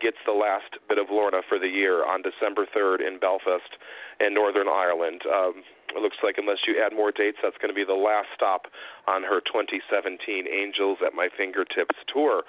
gets 0.00 0.18
the 0.26 0.34
last 0.34 0.74
bit 0.88 0.98
of 0.98 1.06
Lorna 1.10 1.40
for 1.48 1.58
the 1.58 1.70
year 1.70 2.04
on 2.04 2.20
December 2.22 2.66
3rd 2.66 3.06
in 3.06 3.18
Belfast 3.18 3.78
in 4.18 4.34
Northern 4.34 4.68
Ireland. 4.68 5.22
Um, 5.24 5.62
it 5.94 6.02
looks 6.02 6.18
like 6.22 6.34
unless 6.38 6.66
you 6.66 6.82
add 6.82 6.92
more 6.92 7.12
dates, 7.12 7.38
that's 7.42 7.56
going 7.62 7.70
to 7.70 7.78
be 7.78 7.86
the 7.86 7.94
last 7.94 8.28
stop 8.34 8.66
on 9.06 9.22
her 9.22 9.38
2017 9.46 10.18
Angels 10.50 10.98
at 11.06 11.14
My 11.14 11.28
Fingertips 11.30 11.94
tour. 12.12 12.42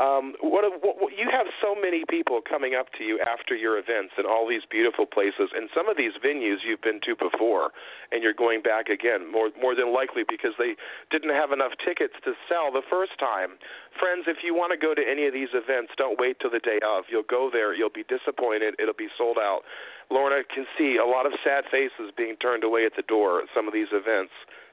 Um, 0.00 0.32
what, 0.40 0.64
what, 0.80 0.96
what 1.00 1.12
you 1.12 1.28
have 1.28 1.46
so 1.60 1.76
many 1.76 2.04
people 2.08 2.40
coming 2.40 2.72
up 2.72 2.88
to 2.96 3.04
you 3.04 3.20
after 3.20 3.54
your 3.54 3.76
events 3.76 4.16
in 4.16 4.24
all 4.24 4.48
these 4.48 4.64
beautiful 4.64 5.04
places, 5.04 5.52
and 5.52 5.68
some 5.76 5.88
of 5.88 6.00
these 6.00 6.16
venues 6.24 6.64
you've 6.64 6.80
been 6.80 7.00
to 7.04 7.12
before, 7.12 7.76
and 8.10 8.22
you're 8.24 8.32
going 8.32 8.62
back 8.62 8.88
again 8.88 9.30
more 9.30 9.52
more 9.60 9.76
than 9.76 9.92
likely 9.92 10.24
because 10.24 10.56
they 10.56 10.80
didn't 11.12 11.36
have 11.36 11.52
enough 11.52 11.76
tickets 11.84 12.16
to 12.24 12.32
sell 12.48 12.72
the 12.72 12.80
first 12.88 13.20
time. 13.20 13.60
Friends, 14.00 14.24
if 14.26 14.40
you 14.40 14.56
want 14.56 14.72
to 14.72 14.80
go 14.80 14.96
to 14.96 15.04
any 15.04 15.28
of 15.28 15.36
these 15.36 15.52
events, 15.52 15.92
don't 16.00 16.16
wait 16.18 16.40
till 16.40 16.50
the 16.50 16.64
day 16.64 16.80
of. 16.80 17.04
You'll 17.12 17.28
go 17.28 17.50
there, 17.52 17.76
you'll 17.76 17.92
be 17.92 18.08
disappointed, 18.08 18.80
it'll 18.80 18.96
be 18.96 19.12
sold 19.18 19.36
out. 19.36 19.60
Lorna 20.08 20.40
can 20.48 20.64
see 20.76 20.96
a 20.96 21.04
lot 21.04 21.26
of 21.26 21.32
sad 21.44 21.64
faces 21.70 22.12
being 22.16 22.36
turned 22.40 22.64
away 22.64 22.84
at 22.88 22.96
the 22.96 23.04
door 23.04 23.44
at 23.44 23.52
some 23.54 23.68
of 23.68 23.74
these 23.76 23.92
events. 23.92 24.32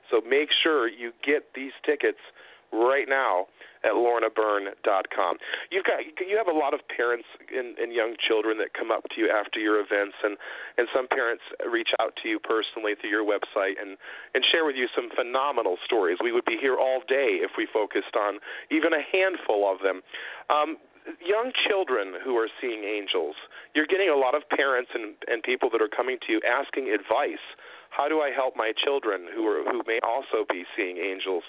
So 0.09 0.21
make 0.23 0.49
sure 0.51 0.87
you 0.87 1.11
get 1.23 1.53
these 1.53 1.75
tickets 1.85 2.19
right 2.71 3.07
now 3.07 3.47
at 3.83 3.93
lornabyrne.com. 3.93 5.37
You've 5.71 5.85
got 5.85 6.03
you 6.03 6.37
have 6.37 6.47
a 6.47 6.57
lot 6.57 6.73
of 6.73 6.81
parents 6.87 7.25
and, 7.55 7.77
and 7.77 7.93
young 7.93 8.15
children 8.19 8.57
that 8.59 8.73
come 8.73 8.91
up 8.91 9.03
to 9.15 9.21
you 9.21 9.29
after 9.29 9.59
your 9.59 9.79
events, 9.79 10.15
and 10.23 10.37
and 10.77 10.87
some 10.93 11.07
parents 11.07 11.43
reach 11.69 11.89
out 11.99 12.13
to 12.23 12.29
you 12.29 12.39
personally 12.39 12.93
through 12.99 13.09
your 13.09 13.23
website 13.25 13.79
and 13.79 13.97
and 14.35 14.43
share 14.51 14.65
with 14.65 14.75
you 14.75 14.87
some 14.93 15.09
phenomenal 15.15 15.77
stories. 15.85 16.17
We 16.21 16.31
would 16.31 16.45
be 16.45 16.57
here 16.59 16.75
all 16.75 17.01
day 17.07 17.39
if 17.39 17.51
we 17.57 17.67
focused 17.71 18.15
on 18.15 18.39
even 18.69 18.91
a 18.93 19.01
handful 19.01 19.71
of 19.71 19.79
them. 19.81 20.01
Um, 20.49 20.77
young 21.25 21.51
children 21.67 22.13
who 22.23 22.35
are 22.35 22.49
seeing 22.61 22.83
angels, 22.83 23.35
you're 23.73 23.87
getting 23.87 24.09
a 24.09 24.15
lot 24.15 24.35
of 24.35 24.47
parents 24.49 24.91
and, 24.93 25.15
and 25.27 25.41
people 25.41 25.69
that 25.71 25.81
are 25.81 25.89
coming 25.89 26.17
to 26.27 26.33
you 26.33 26.41
asking 26.45 26.89
advice. 26.89 27.41
How 27.89 28.07
do 28.07 28.21
I 28.21 28.29
help 28.29 28.55
my 28.55 28.71
children 28.75 29.25
who 29.33 29.47
are 29.47 29.63
who 29.63 29.81
may 29.87 29.99
also 30.03 30.45
be 30.47 30.63
seeing 30.77 30.97
angels? 30.97 31.43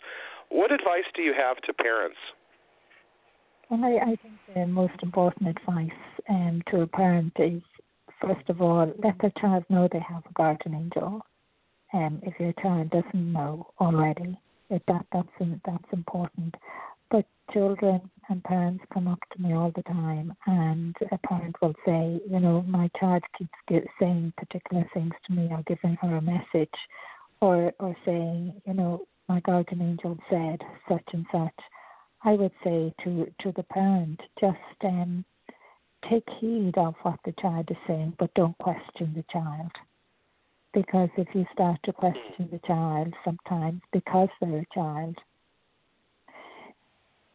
What 0.50 0.72
advice 0.72 1.04
do 1.14 1.22
you 1.22 1.32
have 1.32 1.56
to 1.62 1.72
parents? 1.72 2.18
Well, 3.70 3.84
I, 3.84 4.12
I 4.12 4.16
think 4.16 4.34
the 4.54 4.66
most 4.66 5.02
important 5.02 5.48
advice 5.48 5.90
um, 6.28 6.62
to 6.70 6.82
a 6.82 6.86
parent 6.86 7.32
is 7.38 7.62
first 8.20 8.48
of 8.48 8.60
all, 8.60 8.92
let 9.02 9.14
their 9.20 9.32
child 9.40 9.64
know 9.68 9.88
they 9.90 10.00
have 10.00 10.22
a 10.28 10.32
guardian 10.34 10.74
angel. 10.74 11.24
Um, 11.92 12.20
if 12.22 12.34
your 12.38 12.52
child 12.62 12.90
doesn't 12.90 13.32
know 13.32 13.66
already, 13.80 14.38
it, 14.68 14.82
that 14.86 15.06
that's 15.12 15.28
that's 15.64 15.92
important. 15.92 16.54
But 17.10 17.26
children 17.52 18.00
and 18.28 18.44
parents 18.44 18.84
come 18.94 19.08
up 19.08 19.18
to 19.32 19.42
me 19.42 19.54
all 19.54 19.72
the 19.74 19.82
time, 19.82 20.34
and 20.46 20.94
a 21.10 21.18
parent 21.18 21.56
will 21.60 21.74
say, 21.84 22.20
you 22.30 22.38
know, 22.38 22.62
my 22.62 22.88
child 22.98 23.22
keeps 23.36 23.50
get, 23.66 23.84
saying 23.98 24.32
particular 24.36 24.84
things 24.94 25.12
to 25.26 25.32
me, 25.32 25.48
or 25.50 25.62
giving 25.66 25.96
her 26.00 26.16
a 26.16 26.22
message, 26.22 26.78
or 27.40 27.72
or 27.80 27.96
saying, 28.04 28.60
you 28.66 28.74
know, 28.74 29.06
my 29.30 29.38
guardian 29.40 29.80
angel 29.80 30.18
said 30.28 30.60
such 30.88 31.06
and 31.12 31.24
such, 31.30 31.54
I 32.24 32.32
would 32.32 32.50
say 32.64 32.92
to 33.04 33.32
to 33.42 33.52
the 33.52 33.62
parent, 33.62 34.20
just 34.40 34.58
um, 34.82 35.24
take 36.10 36.28
heed 36.40 36.76
of 36.76 36.96
what 37.02 37.20
the 37.24 37.32
child 37.40 37.70
is 37.70 37.76
saying, 37.86 38.14
but 38.18 38.34
don't 38.34 38.58
question 38.58 39.12
the 39.14 39.24
child. 39.32 39.70
Because 40.74 41.10
if 41.16 41.28
you 41.32 41.46
start 41.52 41.78
to 41.84 41.92
question 41.92 42.48
the 42.50 42.60
child, 42.66 43.14
sometimes 43.24 43.82
because 43.92 44.30
they're 44.40 44.66
a 44.66 44.74
child, 44.74 45.16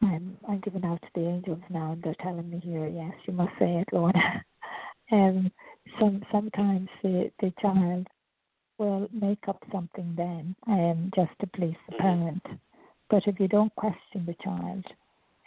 I'm 0.01 0.37
I'm 0.49 0.59
giving 0.59 0.83
out 0.83 1.01
to 1.01 1.07
the 1.15 1.29
angels 1.29 1.63
now, 1.69 1.93
and 1.93 2.03
they're 2.03 2.21
telling 2.21 2.49
me 2.49 2.59
here, 2.59 2.87
yes, 2.87 3.13
you 3.25 3.31
must 3.31 3.53
say 3.57 3.71
it, 3.77 3.87
Lorna. 3.93 4.43
um, 5.13 5.49
some 5.97 6.23
sometimes 6.29 6.89
the 7.01 7.31
the 7.39 7.53
child 7.61 8.05
will 8.77 9.07
make 9.11 9.47
up 9.47 9.63
something 9.71 10.13
then 10.17 10.55
um, 10.67 11.11
just 11.15 11.31
to 11.39 11.47
please 11.47 11.75
the 11.89 11.95
parent. 11.97 12.43
But 13.09 13.23
if 13.27 13.39
you 13.39 13.47
don't 13.47 13.73
question 13.75 14.25
the 14.25 14.35
child, 14.43 14.85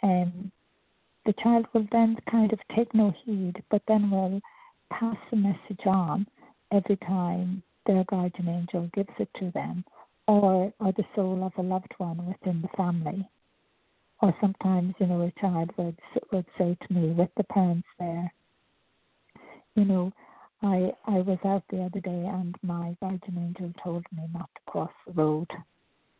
um, 0.01 0.51
the 1.25 1.33
child 1.43 1.65
will 1.73 1.87
then 1.91 2.17
kind 2.29 2.51
of 2.53 2.59
take 2.75 2.93
no 2.93 3.13
heed, 3.23 3.61
but 3.69 3.81
then 3.87 4.09
will 4.09 4.41
pass 4.91 5.17
the 5.29 5.37
message 5.37 5.85
on 5.85 6.25
every 6.71 6.97
time 6.97 7.61
their 7.85 8.03
guardian 8.05 8.47
angel 8.47 8.89
gives 8.93 9.13
it 9.19 9.29
to 9.39 9.51
them, 9.51 9.83
or 10.27 10.73
or 10.79 10.91
the 10.93 11.05
soul 11.15 11.43
of 11.43 11.53
a 11.57 11.67
loved 11.67 11.93
one 11.97 12.25
within 12.25 12.61
the 12.61 12.67
family. 12.77 13.27
Or 14.21 14.35
sometimes, 14.41 14.95
you 14.99 15.07
know, 15.07 15.21
a 15.21 15.39
child 15.39 15.71
would 15.77 15.97
would 16.31 16.45
say 16.57 16.77
to 16.87 16.93
me, 16.93 17.11
with 17.11 17.29
the 17.37 17.43
parents 17.43 17.87
there, 17.99 18.31
you 19.75 19.85
know, 19.85 20.11
I 20.61 20.91
I 21.05 21.19
was 21.19 21.39
out 21.45 21.63
the 21.69 21.83
other 21.83 21.99
day 21.99 22.25
and 22.25 22.55
my 22.61 22.95
guardian 23.01 23.37
angel 23.37 23.73
told 23.83 24.05
me 24.15 24.23
not 24.33 24.49
to 24.55 24.71
cross 24.71 24.91
the 25.07 25.13
road. 25.13 25.47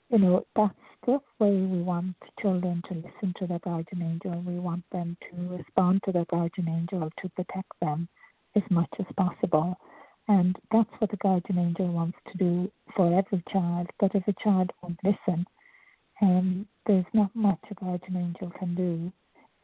You 0.09 0.19
know, 0.19 0.45
that's 0.55 0.73
the 1.05 1.19
way 1.39 1.51
we 1.51 1.81
want 1.81 2.15
children 2.41 2.81
to 2.87 2.95
listen 2.95 3.33
to 3.39 3.47
their 3.47 3.59
guardian 3.59 4.01
angel. 4.01 4.41
We 4.41 4.57
want 4.59 4.83
them 4.91 5.17
to 5.29 5.57
respond 5.57 6.01
to 6.05 6.11
their 6.11 6.25
guardian 6.25 6.69
angel 6.69 7.11
to 7.21 7.29
protect 7.29 7.71
them 7.81 8.07
as 8.55 8.63
much 8.69 8.89
as 8.97 9.05
possible. 9.15 9.77
And 10.27 10.55
that's 10.71 10.89
what 10.99 11.11
the 11.11 11.17
guardian 11.17 11.59
angel 11.59 11.87
wants 11.87 12.17
to 12.31 12.37
do 12.37 12.71
for 12.95 13.07
every 13.17 13.43
child. 13.51 13.87
But 13.99 14.15
if 14.15 14.27
a 14.27 14.33
child 14.43 14.71
won't 14.81 14.99
listen, 15.03 15.45
um, 16.21 16.67
there's 16.85 17.05
not 17.13 17.35
much 17.35 17.59
a 17.69 17.73
guardian 17.75 18.17
angel 18.17 18.51
can 18.57 18.75
do 18.75 19.11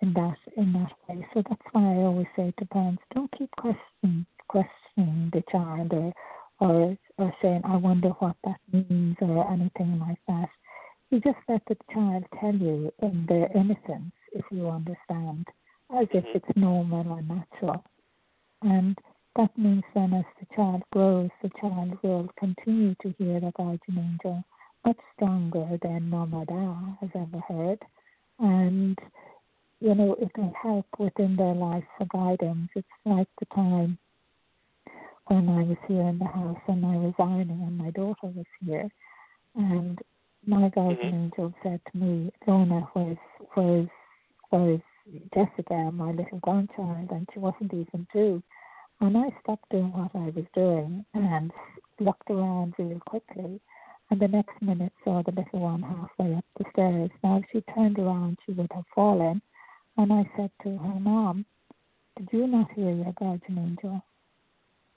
in 0.02 0.14
that 0.14 0.38
in 0.58 0.74
that 0.74 0.92
way. 1.08 1.26
So 1.34 1.44
that's 1.48 1.62
why 1.72 1.82
I 1.82 1.96
always 2.04 2.28
say 2.36 2.54
to 2.58 2.66
parents, 2.66 3.04
don't 3.14 3.32
keep 3.38 3.50
questioning 3.58 4.26
questioning 4.48 5.32
the 5.34 5.44
child 5.52 5.92
or 5.94 6.14
or 6.60 6.98
or 7.18 7.34
saying, 7.42 7.62
I 7.66 7.76
wonder 7.78 8.10
what 8.20 8.36
that 8.44 8.60
means 8.72 9.18
or 9.22 9.52
anything 9.52 10.00
like 10.00 10.20
that. 10.28 10.50
You 11.12 11.20
just 11.20 11.38
let 11.48 11.62
the 11.68 11.78
child 11.94 12.26
tell 12.40 12.56
you 12.56 12.92
in 13.02 13.26
their 13.28 13.50
innocence, 13.56 14.14
if 14.34 14.44
you 14.52 14.70
understand, 14.70 15.48
as 15.98 16.08
if 16.12 16.24
mm-hmm. 16.24 16.38
it's 16.38 16.58
normal 16.58 17.08
or 17.08 17.22
natural. 17.22 17.84
And 18.62 18.98
that 19.36 19.58
means 19.58 19.84
then 19.94 20.14
as 20.14 20.26
the 20.40 20.56
child 20.56 20.84
grows, 20.92 21.30
the 21.44 21.50
child 21.62 21.98
will 22.04 22.30
continue 22.40 22.96
to 23.02 23.14
hear 23.18 23.40
the 23.40 23.52
guardian 23.56 23.80
angel 23.98 24.44
much 24.86 24.98
stronger 25.16 25.78
than 25.82 26.10
Mama 26.10 26.46
Da 26.46 26.76
has 27.02 27.10
ever 27.16 27.42
heard. 27.48 27.80
And, 28.40 28.98
you 29.86 29.94
know, 29.94 30.16
it 30.20 30.32
will 30.36 30.52
help 30.60 30.88
within 30.98 31.36
their 31.36 31.54
life 31.54 31.84
for 31.96 32.08
guidance. 32.12 32.70
It's 32.76 32.88
like 33.06 33.28
the 33.40 33.46
time 33.54 34.00
when 35.28 35.48
I 35.48 35.62
was 35.62 35.78
here 35.88 36.02
in 36.02 36.18
the 36.18 36.26
house 36.26 36.58
and 36.68 36.84
I 36.84 36.98
was 36.98 37.14
ironing 37.20 37.62
and 37.62 37.78
my 37.78 37.92
daughter 37.92 38.34
was 38.36 38.48
here. 38.66 38.90
And 39.54 40.00
my 40.44 40.70
guardian 40.70 40.98
mm-hmm. 40.98 41.16
angel 41.26 41.54
said 41.62 41.82
to 41.92 41.98
me, 42.00 42.32
Lorna, 42.48 42.88
where's, 42.94 43.18
where's, 43.54 43.88
where's 44.50 44.82
Jessica, 45.36 45.92
my 45.94 46.14
little 46.14 46.40
grandchild? 46.42 47.12
And 47.12 47.30
she 47.32 47.38
wasn't 47.38 47.72
even 47.72 48.08
two. 48.12 48.42
And 49.02 49.16
I 49.16 49.30
stopped 49.44 49.70
doing 49.70 49.94
what 49.94 50.16
I 50.16 50.32
was 50.36 50.46
doing 50.56 51.06
and 51.14 51.52
looked 52.00 52.32
around 52.32 52.74
real 52.80 53.00
quickly. 53.06 53.62
And 54.10 54.20
the 54.20 54.30
next 54.30 54.60
minute 54.64 54.94
saw 55.04 55.22
the 55.22 55.32
little 55.32 55.60
one 55.60 55.84
halfway 55.84 56.34
up 56.34 56.46
the 56.58 56.66
stairs. 56.74 57.12
Now, 57.24 57.38
if 57.38 57.46
she 57.52 57.64
turned 57.76 58.00
around, 58.00 58.40
she 58.48 58.54
would 58.54 58.72
have 58.74 58.86
fallen. 58.96 59.44
And 59.98 60.14
I 60.14 60.30
said 60.38 60.52
to 60.64 60.78
her, 60.78 61.00
Mom, 61.00 61.46
did 62.18 62.30
you 62.32 62.48
not 62.48 62.72
hear 62.74 62.92
your 62.92 63.14
guardian 63.20 63.58
angel? 63.60 64.02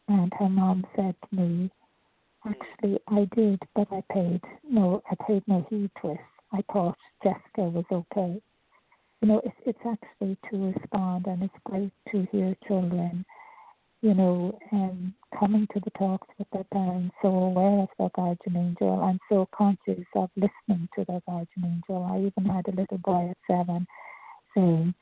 And 0.09 0.33
her 0.39 0.49
mom 0.49 0.87
said 0.97 1.15
to 1.31 1.37
me, 1.37 1.71
Actually, 2.47 3.01
I 3.09 3.29
did, 3.37 3.61
but 3.75 3.89
I 3.93 4.03
paid 4.13 4.41
no, 4.69 5.03
I 5.11 5.17
paid 5.27 5.43
no 5.49 5.67
heed 5.71 5.91
to 6.03 6.13
it. 6.13 6.19
I 6.53 6.63
thought 6.73 6.97
Jessica 7.23 7.63
was 7.63 7.85
okay. 7.93 8.41
you 9.23 9.29
know, 9.29 9.43
it's 9.45 9.57
it's 9.67 9.79
actually 9.87 10.37
to 10.51 10.73
respond, 10.75 11.27
and 11.27 11.43
it's 11.45 11.55
great 11.65 11.93
to 12.13 12.27
hear 12.33 12.57
children, 12.69 13.25
you 14.03 14.15
know, 14.15 14.59
um, 14.73 15.15
coming 15.39 15.67
to 15.75 15.81
the 15.81 15.91
talks 15.99 16.29
with 16.39 16.49
their 16.53 16.65
parents, 16.73 17.15
so 17.23 17.29
aware 17.29 17.81
of 17.83 17.89
their 17.99 18.11
guardian 18.15 18.57
angel, 18.57 19.05
and 19.09 19.21
so 19.31 19.49
conscious 19.57 20.05
of 20.17 20.31
listening 20.37 20.89
to 20.97 21.05
their 21.07 21.23
guardian 21.27 21.65
angel. 21.65 22.05
I 22.11 22.19
even 22.21 22.51
had 22.53 22.69
a 22.69 22.77
little 22.81 22.99
boy 22.99 23.31
at 23.31 23.39
seven 23.49 23.87
saying, 24.55 24.95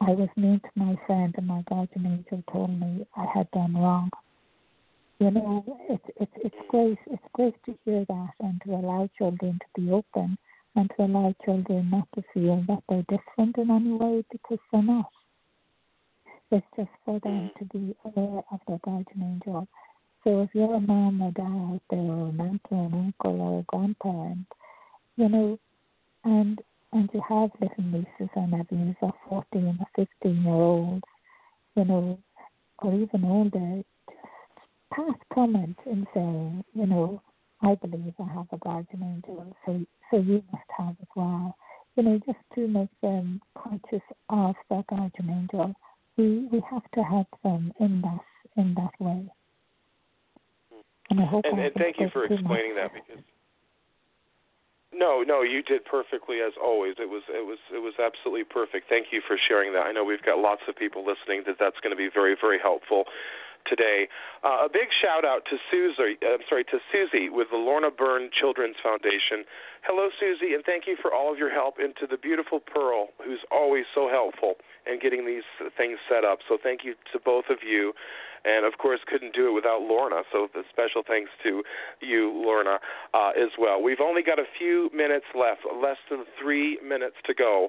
"I 0.00 0.10
was 0.10 0.28
mean 0.36 0.60
to 0.60 0.70
my 0.74 0.96
friend, 1.06 1.34
and 1.36 1.46
my 1.46 1.62
guardian 1.68 2.06
angel 2.06 2.42
told 2.52 2.78
me 2.78 3.06
I 3.16 3.26
had 3.34 3.50
done 3.50 3.74
wrong." 3.74 4.10
You 5.18 5.30
know, 5.32 5.64
it's 5.88 6.04
it's 6.16 6.32
it's 6.36 6.68
great. 6.68 6.98
It's 7.06 7.28
great 7.32 7.54
to 7.66 7.74
hear 7.84 8.04
that 8.04 8.30
and 8.40 8.60
to 8.62 8.74
allow 8.74 9.08
children 9.18 9.58
to 9.58 9.80
be 9.80 9.90
open 9.90 10.38
and 10.76 10.90
to 10.96 11.04
allow 11.04 11.34
children 11.44 11.90
not 11.90 12.06
to 12.14 12.22
feel 12.32 12.64
that 12.68 12.82
they're 12.88 13.04
different 13.08 13.58
in 13.58 13.70
any 13.70 13.92
way 13.92 14.24
because 14.30 14.58
they're 14.70 14.82
not. 14.82 15.10
It's 16.50 16.66
just 16.76 16.90
for 17.04 17.18
them 17.20 17.50
mm. 17.50 17.58
to 17.58 17.64
be 17.66 17.96
aware 18.04 18.42
of 18.52 18.60
their 18.66 18.78
guardian 18.84 19.22
angel. 19.22 19.68
So 20.24 20.42
if 20.42 20.50
you're 20.54 20.74
a 20.74 20.80
mom 20.80 21.20
or 21.20 21.32
dad 21.32 21.80
there 21.90 21.98
or 21.98 22.28
an 22.28 22.40
aunt 22.40 22.62
or 22.70 22.86
an 22.86 22.94
uncle 22.94 23.40
or 23.40 23.60
a 23.60 23.62
grandparent, 23.64 24.46
you 25.16 25.28
know, 25.28 25.58
and 26.24 26.60
and 26.92 27.08
you 27.12 27.22
have 27.28 27.50
little 27.60 27.84
nieces 27.84 28.30
and 28.34 28.50
nephews 28.52 28.96
or 29.00 29.12
fourteen 29.28 29.78
or 29.80 29.86
fifteen 29.96 30.42
year 30.42 30.54
olds, 30.54 31.04
you 31.76 31.84
know, 31.84 32.18
or 32.80 32.94
even 32.94 33.24
older, 33.24 33.82
just 34.08 34.18
pass 34.92 35.16
comments 35.32 35.80
and 35.86 36.06
say, 36.14 36.64
you 36.80 36.86
know, 36.86 37.22
I 37.62 37.74
believe 37.74 38.14
I 38.18 38.32
have 38.34 38.46
a 38.52 38.58
guardian 38.58 39.02
angel, 39.02 39.56
so 39.66 39.84
so 40.10 40.18
you 40.18 40.42
must 40.52 40.64
have 40.76 40.96
as 41.00 41.08
well. 41.14 41.56
You 41.96 42.04
know, 42.04 42.20
just 42.24 42.38
to 42.54 42.68
make 42.68 42.90
them 43.02 43.40
conscious 43.56 44.06
of 44.30 44.54
their 44.70 44.84
guardian 44.88 45.30
angel. 45.30 45.74
We 46.16 46.48
we 46.50 46.62
have 46.70 46.88
to 46.94 47.02
help 47.02 47.28
them 47.44 47.72
in 47.80 48.00
that 48.02 48.24
in 48.56 48.74
that 48.74 48.92
way. 48.98 49.30
And 51.10 51.20
I 51.20 51.24
hope 51.24 51.44
and, 51.44 51.58
and 51.58 51.74
thank 51.74 51.96
you 51.98 52.08
for 52.12 52.24
explaining 52.24 52.74
that 52.76 52.92
because 52.92 53.22
no, 54.92 55.22
no, 55.22 55.42
you 55.42 55.62
did 55.62 55.84
perfectly 55.84 56.40
as 56.40 56.52
always. 56.56 56.94
It 56.98 57.08
was 57.08 57.22
it 57.28 57.44
was 57.44 57.58
it 57.72 57.82
was 57.82 57.94
absolutely 58.00 58.44
perfect. 58.44 58.88
Thank 58.88 59.08
you 59.12 59.20
for 59.26 59.36
sharing 59.36 59.72
that. 59.74 59.84
I 59.84 59.92
know 59.92 60.04
we've 60.04 60.22
got 60.22 60.38
lots 60.38 60.62
of 60.68 60.76
people 60.76 61.04
listening 61.04 61.44
that 61.46 61.56
that's 61.60 61.76
going 61.82 61.92
to 61.92 61.96
be 61.96 62.08
very 62.12 62.36
very 62.40 62.58
helpful 62.58 63.04
today. 63.68 64.08
Uh, 64.42 64.66
a 64.66 64.68
big 64.72 64.88
shout 64.90 65.24
out 65.24 65.44
to 65.50 65.56
Susie, 65.70 66.16
uh, 66.24 66.34
I'm 66.34 66.44
sorry, 66.48 66.64
to 66.64 66.78
Susie 66.90 67.28
with 67.28 67.48
the 67.50 67.56
Lorna 67.56 67.90
Byrne 67.90 68.30
Children's 68.32 68.76
Foundation. 68.82 69.44
Hello, 69.82 70.08
Susie, 70.18 70.54
and 70.54 70.64
thank 70.64 70.86
you 70.86 70.96
for 71.00 71.12
all 71.12 71.32
of 71.32 71.38
your 71.38 71.50
help, 71.50 71.76
and 71.78 71.94
to 72.00 72.06
the 72.06 72.16
beautiful 72.16 72.60
Pearl, 72.60 73.08
who's 73.24 73.40
always 73.50 73.84
so 73.94 74.08
helpful 74.08 74.54
in 74.86 74.98
getting 74.98 75.26
these 75.26 75.46
things 75.76 75.98
set 76.08 76.24
up. 76.24 76.38
So 76.48 76.58
thank 76.60 76.84
you 76.84 76.94
to 77.12 77.18
both 77.18 77.44
of 77.50 77.58
you. 77.62 77.92
And 78.44 78.64
of 78.64 78.78
course, 78.78 79.00
couldn't 79.06 79.34
do 79.34 79.48
it 79.48 79.52
without 79.52 79.82
Lorna. 79.82 80.22
So 80.32 80.48
the 80.54 80.62
special 80.70 81.02
thanks 81.06 81.30
to 81.42 81.62
you, 82.00 82.32
Lorna, 82.32 82.78
uh, 83.12 83.30
as 83.30 83.50
well. 83.58 83.82
We've 83.82 84.00
only 84.00 84.22
got 84.22 84.38
a 84.38 84.46
few 84.58 84.90
minutes 84.94 85.26
left, 85.34 85.62
less 85.74 85.98
than 86.08 86.24
three 86.40 86.78
minutes 86.82 87.16
to 87.26 87.34
go. 87.34 87.68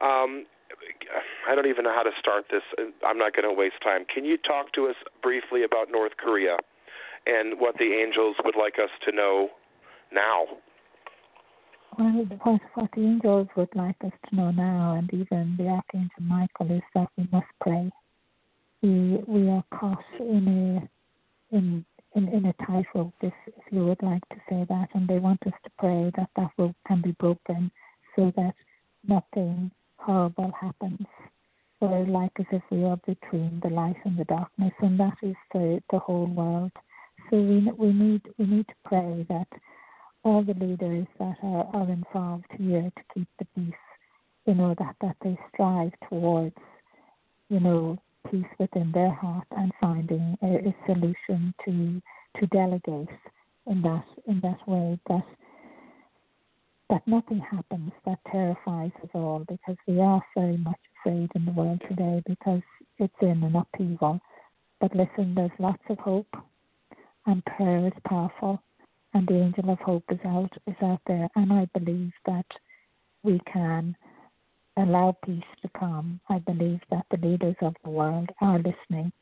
Um, 0.00 0.46
I 1.48 1.54
don't 1.54 1.66
even 1.66 1.84
know 1.84 1.94
how 1.94 2.02
to 2.02 2.10
start 2.18 2.46
this. 2.50 2.62
I'm 3.06 3.18
not 3.18 3.34
going 3.34 3.48
to 3.48 3.54
waste 3.54 3.76
time. 3.82 4.04
Can 4.12 4.24
you 4.24 4.36
talk 4.38 4.72
to 4.72 4.86
us 4.86 4.96
briefly 5.22 5.64
about 5.64 5.90
North 5.90 6.12
Korea 6.16 6.56
and 7.26 7.60
what 7.60 7.76
the 7.78 7.92
angels 7.92 8.36
would 8.44 8.56
like 8.56 8.74
us 8.82 8.90
to 9.06 9.14
know 9.14 9.50
now? 10.12 10.44
Well, 11.98 12.26
what, 12.42 12.60
what 12.74 12.90
the 12.96 13.02
angels 13.02 13.48
would 13.56 13.74
like 13.74 13.96
us 14.04 14.12
to 14.28 14.36
know 14.36 14.50
now, 14.50 14.96
and 14.98 15.12
even 15.12 15.54
the 15.56 15.68
Archangel 15.68 16.22
Michael, 16.22 16.76
is 16.76 16.82
that 16.94 17.08
we 17.16 17.28
must 17.30 17.46
pray. 17.60 17.90
We 18.82 19.22
we 19.26 19.48
are 19.48 19.64
caught 19.70 20.02
in 20.18 20.88
a 21.52 21.56
in 21.56 21.84
in, 22.16 22.28
in 22.28 22.46
a 22.46 22.52
tightrope, 22.64 23.12
if, 23.22 23.32
if 23.46 23.64
you 23.70 23.86
would 23.86 24.02
like 24.02 24.28
to 24.30 24.36
say 24.48 24.64
that, 24.68 24.88
and 24.94 25.08
they 25.08 25.18
want 25.18 25.40
us 25.46 25.52
to 25.64 25.70
pray 25.78 26.10
that 26.16 26.30
that 26.36 26.50
rope 26.58 26.76
can 26.86 27.00
be 27.00 27.12
broken, 27.12 27.70
so 28.16 28.32
that 28.36 28.54
nothing 29.06 29.70
horrible 30.04 30.52
happens. 30.60 31.06
We're 31.80 32.06
like 32.06 32.32
as 32.38 32.46
if 32.52 32.62
we 32.70 32.84
are 32.84 32.98
between 33.06 33.60
the 33.62 33.70
light 33.70 33.96
and 34.04 34.18
the 34.18 34.24
darkness, 34.24 34.72
and 34.80 34.98
that 35.00 35.16
is 35.22 35.36
the, 35.52 35.82
the 35.90 35.98
whole 35.98 36.26
world. 36.26 36.72
So 37.30 37.36
we, 37.36 37.70
we 37.76 37.92
need 37.92 38.22
we 38.38 38.46
need 38.46 38.68
to 38.68 38.74
pray 38.84 39.26
that 39.28 39.48
all 40.24 40.42
the 40.42 40.54
leaders 40.54 41.06
that 41.18 41.36
are, 41.42 41.66
are 41.74 41.90
involved 41.90 42.46
here 42.58 42.90
to 42.96 43.02
keep 43.12 43.28
the 43.38 43.46
peace, 43.54 43.84
you 44.46 44.54
know, 44.54 44.74
that, 44.78 44.96
that 45.02 45.16
they 45.22 45.38
strive 45.52 45.92
towards, 46.08 46.56
you 47.50 47.60
know, 47.60 47.98
peace 48.30 48.44
within 48.58 48.90
their 48.92 49.12
heart 49.12 49.46
and 49.52 49.70
finding 49.80 50.36
a, 50.42 50.68
a 50.68 50.74
solution 50.86 51.54
to 51.64 52.00
to 52.40 52.46
delegate 52.48 53.08
in 53.66 53.82
that 53.82 54.04
in 54.26 54.40
that 54.40 54.66
way 54.66 54.98
that 55.08 55.26
that 56.90 57.06
nothing 57.06 57.40
happens 57.40 57.92
that 58.04 58.18
terrifies 58.30 58.90
us 59.02 59.10
all 59.14 59.44
because 59.48 59.76
we 59.86 60.00
are 60.00 60.22
very 60.36 60.56
much 60.58 60.78
afraid 61.00 61.30
in 61.34 61.44
the 61.44 61.52
world 61.52 61.80
today 61.88 62.22
because 62.26 62.62
it's 62.98 63.14
in 63.20 63.42
an 63.42 63.56
upheaval. 63.56 64.20
But 64.80 64.94
listen, 64.94 65.34
there's 65.34 65.50
lots 65.58 65.82
of 65.88 65.98
hope, 65.98 66.34
and 67.26 67.44
prayer 67.44 67.86
is 67.86 67.92
powerful, 68.06 68.62
and 69.14 69.26
the 69.26 69.34
angel 69.40 69.70
of 69.70 69.78
hope 69.78 70.04
is 70.10 70.18
out 70.26 70.52
is 70.66 70.76
out 70.82 71.00
there, 71.06 71.28
and 71.36 71.52
I 71.52 71.66
believe 71.78 72.12
that 72.26 72.46
we 73.22 73.40
can 73.50 73.96
allow 74.76 75.16
peace 75.24 75.42
to 75.62 75.70
come. 75.78 76.20
I 76.28 76.38
believe 76.40 76.80
that 76.90 77.06
the 77.10 77.26
leaders 77.26 77.56
of 77.62 77.74
the 77.84 77.90
world 77.90 78.28
are 78.40 78.58
listening. 78.58 79.12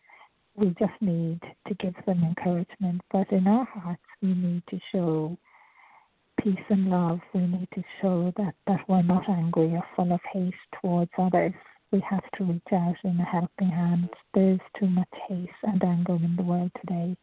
We 0.56 0.74
just 0.78 1.00
need 1.00 1.40
to 1.68 1.74
give 1.74 1.94
them 2.06 2.24
encouragement, 2.24 3.02
but 3.12 3.30
in 3.30 3.46
our 3.46 3.64
hearts, 3.64 4.02
we 4.20 4.34
need 4.34 4.62
to 4.70 4.78
show 4.90 5.36
peace 6.40 6.64
and 6.68 6.90
love, 6.90 7.20
we 7.34 7.42
need 7.42 7.68
to 7.74 7.82
show 8.00 8.32
that, 8.36 8.54
that 8.66 8.80
we're 8.88 9.02
not 9.02 9.28
angry 9.28 9.72
or 9.72 9.84
full 9.94 10.12
of 10.12 10.20
hate 10.32 10.54
towards 10.80 11.10
others. 11.18 11.52
We 11.90 12.00
have 12.08 12.24
to 12.38 12.44
reach 12.44 12.72
out 12.72 12.96
in 13.04 13.20
a 13.20 13.24
helping 13.24 13.68
hand. 13.68 14.08
There's 14.34 14.60
too 14.78 14.86
much 14.86 15.08
hate 15.28 15.50
and 15.62 15.82
anger 15.82 16.14
in 16.14 16.34
the 16.36 16.42
world 16.42 16.70
today. 16.80 17.16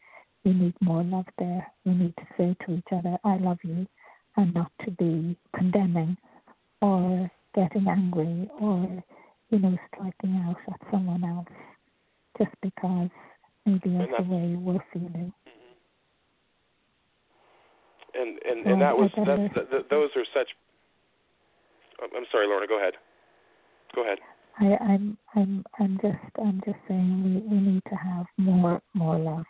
We 0.45 0.53
need 0.53 0.73
more 0.81 1.03
love 1.03 1.25
there. 1.37 1.67
We 1.85 1.93
need 1.93 2.13
to 2.17 2.27
say 2.37 2.55
to 2.65 2.73
each 2.75 2.87
other, 2.91 3.17
I 3.23 3.37
love 3.37 3.59
you, 3.63 3.87
and 4.37 4.53
not 4.53 4.71
to 4.85 4.91
be 4.91 5.37
condemning 5.55 6.17
or 6.81 7.29
getting 7.55 7.87
angry 7.87 8.49
or, 8.59 9.03
you 9.49 9.59
know, 9.59 9.77
striking 9.91 10.43
out 10.47 10.57
at 10.71 10.91
someone 10.91 11.23
else 11.23 11.47
just 12.37 12.51
because 12.61 13.09
maybe 13.65 13.97
that's 13.97 14.11
the 14.17 14.23
way 14.23 14.55
we're 14.55 14.83
feeling 14.93 15.33
and 18.13 18.39
and 18.45 18.65
and 18.65 18.81
oh, 18.81 18.85
that 18.85 18.97
was 18.97 19.11
that's 19.15 19.53
the, 19.71 19.85
those 19.89 20.09
are 20.15 20.25
such. 20.33 20.49
I'm 22.01 22.25
sorry, 22.31 22.47
Lorna. 22.47 22.67
Go 22.67 22.77
ahead. 22.77 22.93
Go 23.95 24.03
ahead. 24.03 24.19
I, 24.59 24.77
I'm 24.83 25.17
I'm 25.35 25.65
I'm 25.79 25.99
just 26.01 26.17
I'm 26.37 26.61
just 26.65 26.77
saying 26.87 27.23
we, 27.23 27.55
we 27.55 27.61
need 27.61 27.83
to 27.89 27.95
have 27.95 28.25
more 28.37 28.81
more 28.93 29.17
love. 29.17 29.45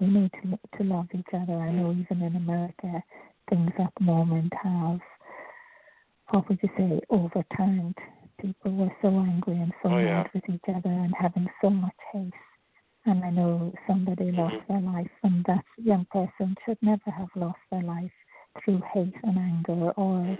We 0.00 0.06
need 0.08 0.30
to 0.42 0.58
to 0.78 0.84
love 0.84 1.06
each 1.14 1.32
other. 1.32 1.54
I 1.54 1.70
know 1.70 1.92
even 1.92 2.22
in 2.22 2.36
America, 2.36 3.02
things 3.50 3.70
at 3.78 3.92
the 3.98 4.04
moment 4.04 4.52
have 4.62 5.00
what 6.30 6.48
would 6.48 6.58
you 6.62 6.68
say 6.76 7.00
overturned. 7.10 7.96
People 8.40 8.76
were 8.76 8.92
so 9.00 9.08
angry 9.08 9.56
and 9.56 9.72
so 9.82 9.88
oh, 9.90 9.98
yeah. 9.98 10.22
mad 10.22 10.30
with 10.34 10.44
each 10.48 10.64
other 10.68 10.90
and 10.90 11.14
having 11.18 11.48
so 11.62 11.70
much 11.70 11.94
hate 12.12 12.32
and 13.06 13.24
I 13.24 13.30
know 13.30 13.72
somebody 13.86 14.32
lost 14.32 14.56
mm-hmm. 14.56 14.72
their 14.72 14.92
life, 14.92 15.10
and 15.22 15.44
that 15.46 15.64
young 15.78 16.06
person 16.12 16.56
should 16.64 16.78
never 16.82 17.10
have 17.10 17.28
lost 17.34 17.58
their 17.70 17.82
life 17.82 18.10
through 18.64 18.82
hate 18.92 19.14
and 19.22 19.38
anger 19.38 19.90
or 19.92 20.38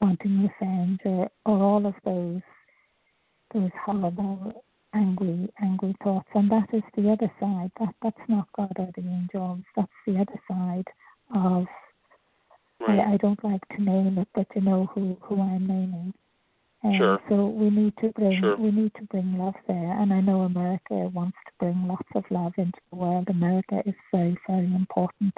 wanting 0.00 0.42
revenge 0.42 1.00
or, 1.04 1.30
or 1.46 1.62
all 1.62 1.86
of 1.86 1.94
those 2.04 2.42
those 3.52 3.70
horrible 3.84 4.64
angry 4.94 5.48
angry 5.62 5.94
thoughts 6.02 6.28
and 6.34 6.50
that 6.50 6.66
is 6.72 6.82
the 6.96 7.10
other 7.10 7.30
side 7.40 7.70
that 7.78 7.94
that's 8.02 8.28
not 8.28 8.48
god 8.56 8.72
or 8.78 8.90
the 8.96 9.02
angels 9.02 9.60
that's 9.76 9.88
the 10.06 10.14
other 10.14 10.40
side 10.48 10.86
of. 11.34 11.66
I, 12.86 13.14
I 13.14 13.16
don't 13.18 13.42
like 13.42 13.66
to 13.68 13.82
name 13.82 14.18
it 14.18 14.28
but 14.34 14.46
you 14.54 14.62
know 14.62 14.90
who 14.94 15.16
who 15.22 15.40
i'm 15.40 15.66
naming 15.66 16.12
sure. 16.98 17.18
So 17.28 17.46
we 17.46 17.70
need 17.70 17.94
to 18.00 18.08
bring 18.10 18.40
sure. 18.40 18.56
we 18.56 18.70
need 18.70 18.92
to 18.96 19.02
bring 19.04 19.38
love 19.38 19.54
there, 19.66 20.00
and 20.00 20.12
I 20.12 20.20
know 20.20 20.42
America 20.42 20.94
wants 20.94 21.36
to 21.46 21.52
bring 21.58 21.86
lots 21.86 22.08
of 22.14 22.24
love 22.30 22.52
into 22.58 22.78
the 22.90 22.96
world. 22.96 23.28
America 23.28 23.82
is 23.86 23.94
very 24.12 24.36
very 24.48 24.66
important. 24.66 25.34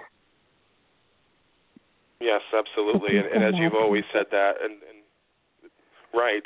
Yes, 2.20 2.40
absolutely, 2.56 3.18
and, 3.18 3.26
and 3.26 3.44
as 3.44 3.54
you've 3.56 3.74
always 3.74 4.04
said 4.12 4.26
that, 4.30 4.54
and, 4.62 4.72
and 4.72 5.70
right, 6.14 6.42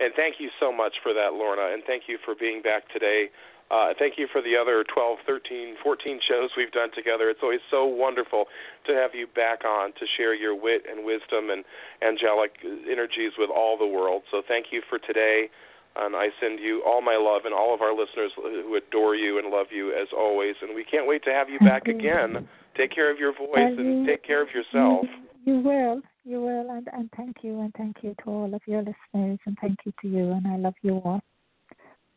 and 0.00 0.12
thank 0.16 0.36
you 0.38 0.48
so 0.58 0.72
much 0.72 0.94
for 1.02 1.12
that, 1.12 1.34
Lorna, 1.34 1.72
and 1.74 1.82
thank 1.86 2.04
you 2.08 2.18
for 2.24 2.34
being 2.34 2.62
back 2.62 2.88
today 2.92 3.28
Uh, 3.70 3.94
thank 3.98 4.18
you 4.18 4.26
for 4.32 4.42
the 4.42 4.56
other 4.56 4.84
12, 4.92 5.18
13, 5.26 5.76
14 5.82 6.20
shows 6.28 6.50
we've 6.56 6.72
done 6.72 6.90
together. 6.92 7.30
It's 7.30 7.38
always 7.42 7.60
so 7.70 7.86
wonderful 7.86 8.46
to 8.86 8.94
have 8.94 9.14
you 9.14 9.28
back 9.28 9.64
on 9.64 9.92
to 9.92 10.06
share 10.16 10.34
your 10.34 10.60
wit 10.60 10.82
and 10.90 11.04
wisdom 11.04 11.50
and 11.50 11.64
angelic 12.02 12.58
energies 12.90 13.32
with 13.38 13.48
all 13.48 13.78
the 13.78 13.86
world. 13.86 14.22
So 14.32 14.42
thank 14.46 14.66
you 14.72 14.82
for 14.88 14.98
today. 14.98 15.50
And 15.96 16.16
I 16.16 16.28
send 16.40 16.58
you 16.58 16.82
all 16.86 17.00
my 17.00 17.16
love 17.16 17.42
and 17.44 17.54
all 17.54 17.72
of 17.72 17.80
our 17.80 17.94
listeners 17.94 18.32
who 18.36 18.74
adore 18.74 19.14
you 19.14 19.38
and 19.38 19.50
love 19.50 19.66
you 19.70 19.90
as 19.90 20.08
always. 20.16 20.54
And 20.62 20.74
we 20.74 20.84
can't 20.84 21.06
wait 21.06 21.22
to 21.24 21.30
have 21.30 21.48
you 21.48 21.58
back 21.60 21.86
again. 21.86 22.48
Take 22.76 22.92
care 22.92 23.10
of 23.10 23.18
your 23.18 23.32
voice 23.32 23.74
and 23.78 24.06
take 24.06 24.24
care 24.24 24.42
of 24.42 24.48
yourself. 24.54 25.06
You 25.44 25.60
will. 25.60 26.00
You 26.24 26.40
will. 26.40 26.70
And, 26.70 26.88
and 26.92 27.10
thank 27.16 27.38
you. 27.42 27.60
And 27.60 27.72
thank 27.76 27.96
you 28.02 28.14
to 28.24 28.30
all 28.30 28.54
of 28.54 28.62
your 28.66 28.80
listeners. 28.80 29.38
And 29.46 29.56
thank 29.60 29.78
you 29.84 29.92
to 30.02 30.08
you. 30.08 30.30
And 30.32 30.46
I 30.46 30.56
love 30.56 30.74
you 30.82 31.00
all. 31.04 31.20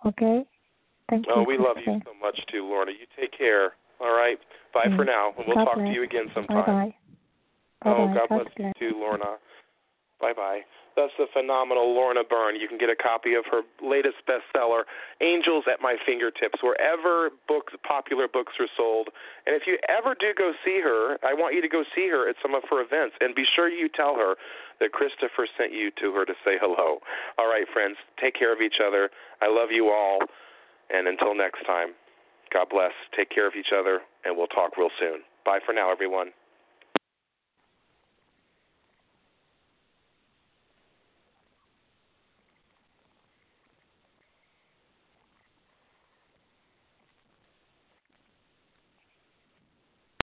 Okay? 0.06 0.46
Thank 1.10 1.26
oh, 1.30 1.42
you. 1.42 1.42
Oh, 1.42 1.46
we 1.48 1.58
love 1.58 1.78
you 1.86 2.00
so 2.06 2.13
much 2.22 2.39
too, 2.52 2.63
Lorna. 2.63 2.92
You 2.92 3.06
take 3.20 3.38
care. 3.38 3.74
All 4.00 4.16
right. 4.16 4.38
Bye 4.74 4.88
mm. 4.88 4.96
for 4.96 5.06
now. 5.06 5.34
And 5.38 5.46
we'll 5.48 5.56
God 5.56 5.66
talk 5.66 5.76
bless. 5.76 5.88
to 5.88 5.94
you 5.94 6.04
again 6.04 6.26
sometime. 6.34 6.66
Bye-bye. 6.66 6.96
Oh, 7.86 8.08
God 8.08 8.30
God 8.30 8.44
bless 8.44 8.54
you 8.58 8.72
too, 8.80 8.98
Lorna. 8.98 9.38
Bye 10.22 10.34
bye. 10.34 10.62
That's 10.96 11.12
the 11.18 11.26
phenomenal 11.34 11.94
Lorna 11.94 12.22
Byrne. 12.24 12.56
You 12.56 12.68
can 12.68 12.78
get 12.78 12.89
a 12.89 12.96
copy 12.96 13.34
of 13.34 13.46
her 13.50 13.62
latest 13.82 14.22
bestseller, 14.30 14.86
Angels 15.22 15.66
at 15.66 15.82
My 15.82 15.98
Fingertips, 16.06 16.62
wherever 16.62 17.32
books, 17.48 17.74
popular 17.82 18.28
books 18.32 18.54
are 18.60 18.70
sold. 18.78 19.10
And 19.46 19.56
if 19.56 19.63
you 19.66 19.78
ever 19.89 20.13
do 20.13 20.32
go 20.38 20.54
see 20.63 20.80
her, 20.84 21.18
I 21.26 21.34
want 21.34 21.56
you 21.56 21.62
to 21.62 21.68
go 21.68 21.84
see 21.96 22.08
her 22.10 22.30
at 22.30 22.38
some 22.42 22.54
of 22.54 22.62
her 22.70 22.80
events. 22.80 23.16
And 23.20 23.34
be 23.34 23.44
sure 23.44 23.68
you 23.68 23.89
tell 23.89 24.16
her 24.16 24.36
that 24.80 24.94
Christopher 24.94 25.50
sent 25.58 25.74
you 25.74 25.89
to 26.00 26.13
her 26.13 26.26
to 26.26 26.34
say 26.46 26.62
hello. 26.62 27.02
All 27.38 27.50
right, 27.50 27.66
friends, 27.74 27.98
take 28.22 28.38
care 28.38 28.54
of 28.54 28.62
each 28.62 28.78
other. 28.78 29.10
I 29.42 29.50
love 29.50 29.70
you 29.72 29.89
all. 29.89 30.20
And 30.89 31.08
until 31.08 31.36
next 31.36 31.65
time, 31.65 31.89
God 32.52 32.67
bless. 32.69 32.91
Take 33.15 33.30
care 33.30 33.48
of 33.48 33.54
each 33.58 33.74
other, 33.78 34.02
and 34.26 34.38
we'll 34.38 34.48
talk 34.48 34.78
real 34.78 34.91
soon. 35.00 35.22
Bye 35.46 35.60
for 35.65 35.74
now, 35.74 35.91
everyone. 35.91 36.32